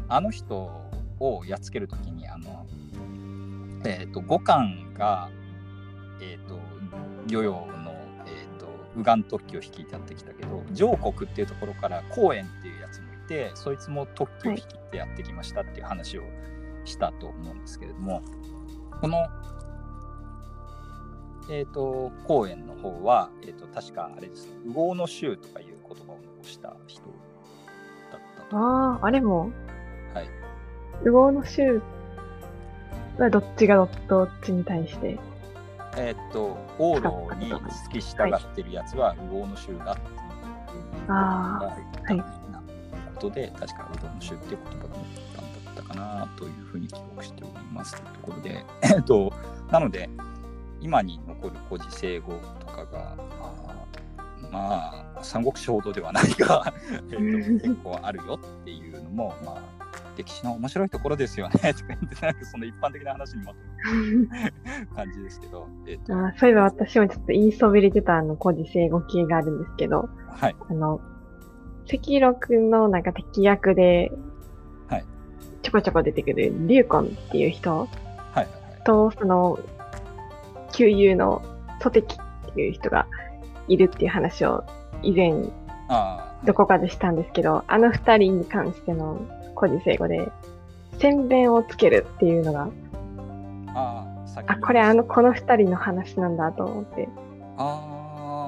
[0.09, 0.88] あの人
[1.20, 2.66] をやっつけるときにあの、
[3.84, 5.30] えーと、五感が、
[6.20, 6.59] えーと、
[7.26, 7.94] 漁業の、
[8.26, 12.57] えーと、右岸特許を率いてやってきたけど上国っていうところから公園っ
[13.29, 16.22] てそいつも特許を率いてやってきましたっていう話を
[16.85, 18.22] したと思うんですけれども
[19.01, 19.26] この
[21.51, 27.01] えーと、公園の方は、えーと、確かあれです、ね、右往の衆とかいう言葉を残した人
[28.12, 28.59] だったと。
[28.59, 29.51] ああ、あれも？
[31.01, 31.81] 右往の州
[33.16, 35.18] はどっちがどっちに対して？
[35.97, 37.49] えー、っと、王道に
[37.85, 40.18] 付き従ってるやつは右往の州だっていう
[41.09, 42.38] ああ、はい。
[43.18, 44.98] とで、確か右往の州っていう言葉がっ
[45.34, 49.32] たんだったかなというふうに記憶しておりますというところで、えっと、
[49.70, 50.08] なので、
[50.80, 53.16] 今に残る古事成語とかが、
[54.50, 59.62] まあ、三国志ほどではないが えっと、結構あるよっていうのも、まあ、
[60.16, 63.58] 歴史の面白いところですよねとか言ってなんかその一般的な話にまと
[64.30, 71.00] め感じですけど、えーと、あそういえば私もちょっと言いそびれてたあの古事成語系があるんですけど、はい、あの
[71.93, 74.12] 赤禄のなんか敵役で、
[74.89, 75.05] はい、
[75.62, 77.89] ちょこちょこ出てくる龍魂っていう人、はい
[78.34, 79.59] はいはい、とその
[80.72, 81.43] 旧友の
[81.80, 83.07] 祖敵っていう人が
[83.68, 84.64] いるっていう話を
[85.03, 85.32] 以前
[86.45, 89.20] どこかでしたんですけど、あの二人に関しての
[89.57, 90.30] 古事成語で、
[90.99, 92.68] 宣弁をつけるっていうのが、
[93.74, 94.07] あ
[94.47, 97.09] あ、これあの、この二人の話なんだと思って。
[97.57, 97.97] ああ、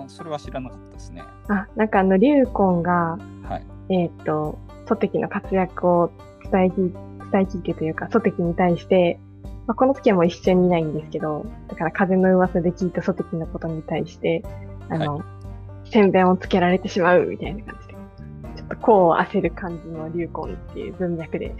[0.08, 1.22] それは知らなかったですね。
[1.48, 6.10] あ、なんかあの、龍魂が、はい、えっ、と、祖敵の活躍を
[6.50, 6.92] 伝え聞
[7.30, 9.18] 伝え聞いてというか、祖敵に対して、
[9.66, 14.42] まあ、この時はもう一緒にいないんですけど、だから風の噂で聞いた祖敵のことに対して、
[14.88, 15.24] あの、は
[15.86, 17.90] い、宣伝をつけられてしまうみたいな感じで。
[18.82, 21.54] こう焦る感じの流行っていう文脈で。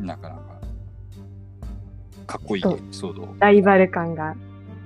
[0.00, 0.42] なかなか、
[2.26, 3.28] かっこいいエピソード。
[3.38, 4.34] ライバル感が。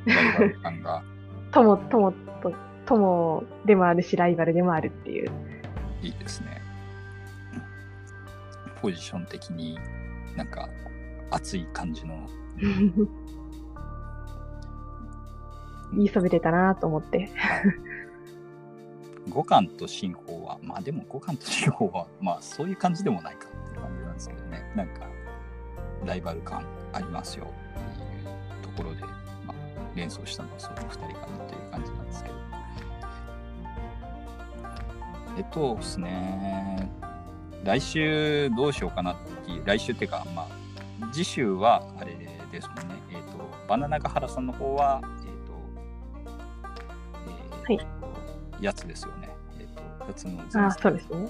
[0.07, 1.03] ライバル感が。
[1.53, 2.53] 友、友と、
[2.87, 5.31] 友でもあるし、ライバルでもあるっていう。
[6.03, 6.61] いいですね。
[8.81, 9.79] ポジション的に
[10.37, 10.69] なんか
[11.31, 12.27] 熱い感じの。
[15.95, 17.31] 言いそびれたなと思って。
[19.29, 25.07] 五感と進行は、まあでも五感と進行は、まあそういう感じでもないかっていう感じなんですけどね、なんか
[26.05, 29.22] ライバル感ありますよっていうところで、まあ、
[29.95, 32.35] 連想したのはその2人かなっていう感じなんですけど。
[35.39, 36.91] えっとですね、
[37.65, 42.15] 来週どうしようかなっていう、来週っていうか、まあ、次週はあれ
[42.51, 45.53] ですもんね、えっ、と、バナナガハラさんの方は、えっ、と、
[47.69, 48.03] えー、はい
[48.63, 49.29] やつですよね。
[49.59, 51.29] えっ、ー、と、やつのあ、そうですね。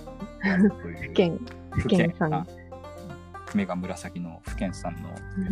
[0.68, 1.40] 福建、
[1.70, 2.46] 福建さん。
[3.54, 5.10] 目が紫の福建さんの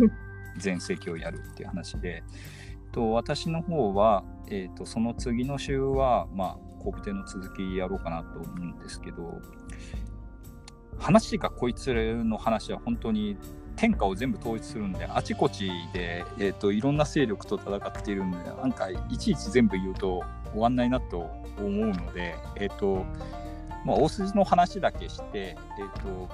[0.57, 2.23] 全盛期をやるっていう話で、
[2.93, 9.41] と、私の方は、えっ、と、その次の週は、まあ、コブテの続きやろうかなと思うんですけど、
[10.99, 11.93] 話がこいつ
[12.25, 13.37] の話は本当に
[13.77, 20.23] 天下を全部統一するんであちこちで、えーと、いろんな勢力と戦っているんでなんかいちいち全部言うと
[20.53, 23.07] 終わんないなと思うので、えーと
[23.87, 26.29] まあ、大筋の話だけして、えーと、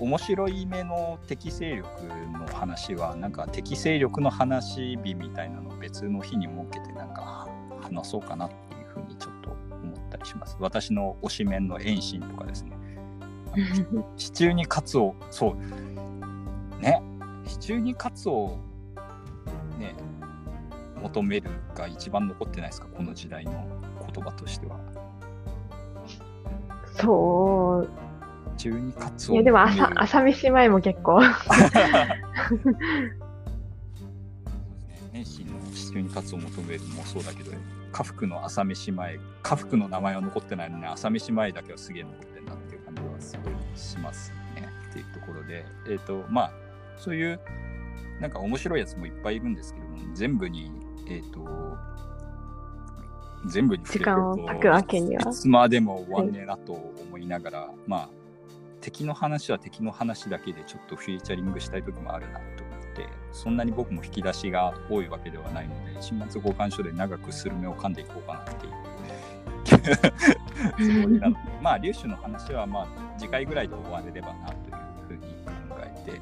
[0.00, 1.88] 面白い目の敵勢力
[2.32, 7.48] の話はなんか敵勢力の話日みたいなのを別の日に設けてなんか
[7.80, 10.56] 話そうかなっていうふうにちょっと思ったりします。
[10.60, 12.72] 私の推しメンの遠心とかですね。
[14.16, 17.02] 地中 にカツオそうね
[17.44, 18.56] 地中にカツオ
[19.78, 19.94] ね
[21.02, 22.88] 求めるが一番残ってないですか？
[22.96, 23.52] この時代の
[24.12, 24.78] 言葉としては
[26.94, 28.11] そう地
[28.62, 29.34] 中にカツオ。
[29.34, 31.20] いやでも朝朝飯前も結構。
[31.20, 31.26] ね、
[35.24, 37.50] 真の地中にカツを求めるもそうだけど、
[37.90, 44.68] 家福の朝飯前、家福の名前は残ってないのに、朝飯前だけはすげえ残ってるなっていう感じはすごいしますね。
[44.90, 46.52] っていうところで、えっ、ー、と、まあ、
[46.96, 47.40] そういう、
[48.20, 50.70] なんか面白いやつもいっぱいいるんですけども、全部に、
[51.08, 51.76] えっ、ー、と、
[53.46, 55.30] 全部に時間を割くわけには。
[55.30, 58.08] いつまでも終わんねえなと思いながら、はい、まあ、
[58.82, 68.82] 敵の話は敵の話だけでちょっとフィーチャリングしたい時もあるなと思ってそんなに僕も引き出しが多いわけではないので新末交換書で長くスルメを噛んでいこうかなっていう
[70.76, 74.48] つもりなのでまあ粒子の話はまあ次回ぐらいで終われればな
[75.06, 76.20] というふうに考えて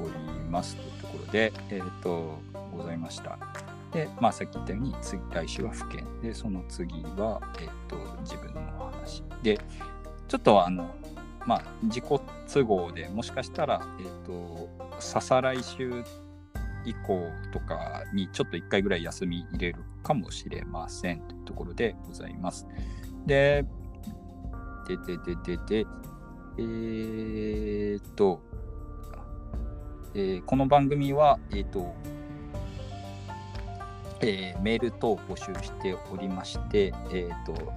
[0.00, 0.12] おり
[0.48, 2.38] ますというところでえっ、ー、と
[2.72, 3.38] ございました。
[3.92, 9.58] で、まあ、さっき言ったように次来週は府県でその次は、えっ、ー、と自分の話で
[10.28, 10.94] ちょっとあの
[11.46, 12.04] まあ、自己
[12.52, 14.68] 都合でもしかしたら、えっ、ー、と、
[14.98, 16.04] ささ来週
[16.84, 22.66] 以降とかにちょっと1回ぐらい休み入れるかもしれませんというところでございます。
[23.26, 23.64] で、
[24.86, 25.86] で、で、で、で、で、
[26.58, 28.42] えー、っと、
[30.14, 31.94] えー、この番組は、えー、っと、
[34.20, 37.72] えー、メール等を募集しておりまして、え、っと、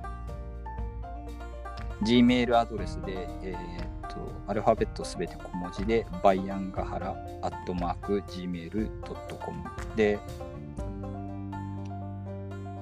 [2.04, 9.64] Gmail アドレスで、えーと、アルファベットすべて小文字で、バイアンガハラアットマーク Gmail.com
[9.96, 10.20] で、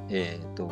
[0.09, 0.71] えっ、ー、と、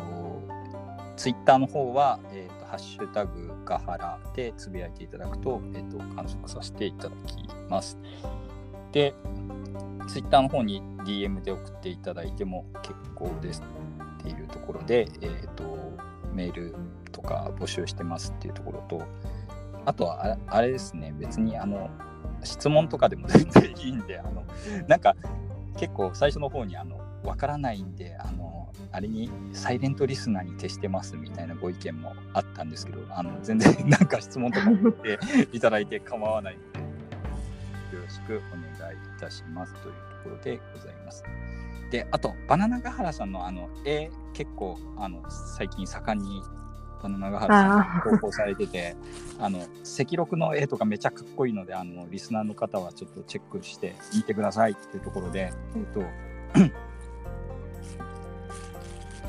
[1.16, 7.36] ツイッターの方は、えーと、ハッシュタグガハラでつぶやいていただくと、えーと、観測させていただき
[7.68, 7.98] ます。
[8.92, 9.14] で、
[10.08, 13.62] ツイッターの方に DM で送っていただいても結構です
[14.20, 15.92] っていうところで、えっ、と、
[16.34, 16.74] メール
[17.10, 19.02] とか募集してますっていうところと、
[19.84, 21.90] あとはあれですね、別にあの
[22.42, 24.44] 質問とかでも全然いいんで、あの
[24.88, 25.16] なんか
[25.78, 35.18] 結構最初の方にあの分からないんで、あのあれにサイレントリスナーに徹してますみたいなご意見もあったんですけど、あの全然 なんか質問とか言って
[35.52, 41.24] いただいて構わないので、よろしくお願いいたしますというところでございます。
[41.90, 46.40] で、あと、バナナガハラさんのあの絵、結構あの最近盛んに
[47.02, 47.54] バナナガハラ
[48.02, 48.96] さん投稿されてて、
[49.40, 56.02] あの赤録の絵とかめちゃかっこいいので、あのリスナーの方はちょっとチェックして見てくださいっていうところで、えっ、と、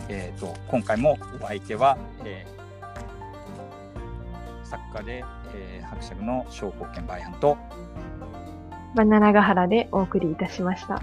[0.10, 7.58] えっと、今回もお相手は、えー、作家で、えー、伯爵の小宝剣バイアンと
[8.96, 11.02] バナナガハラでお送りいたしました。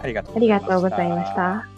[0.00, 0.22] ありが
[0.60, 1.71] とうございました。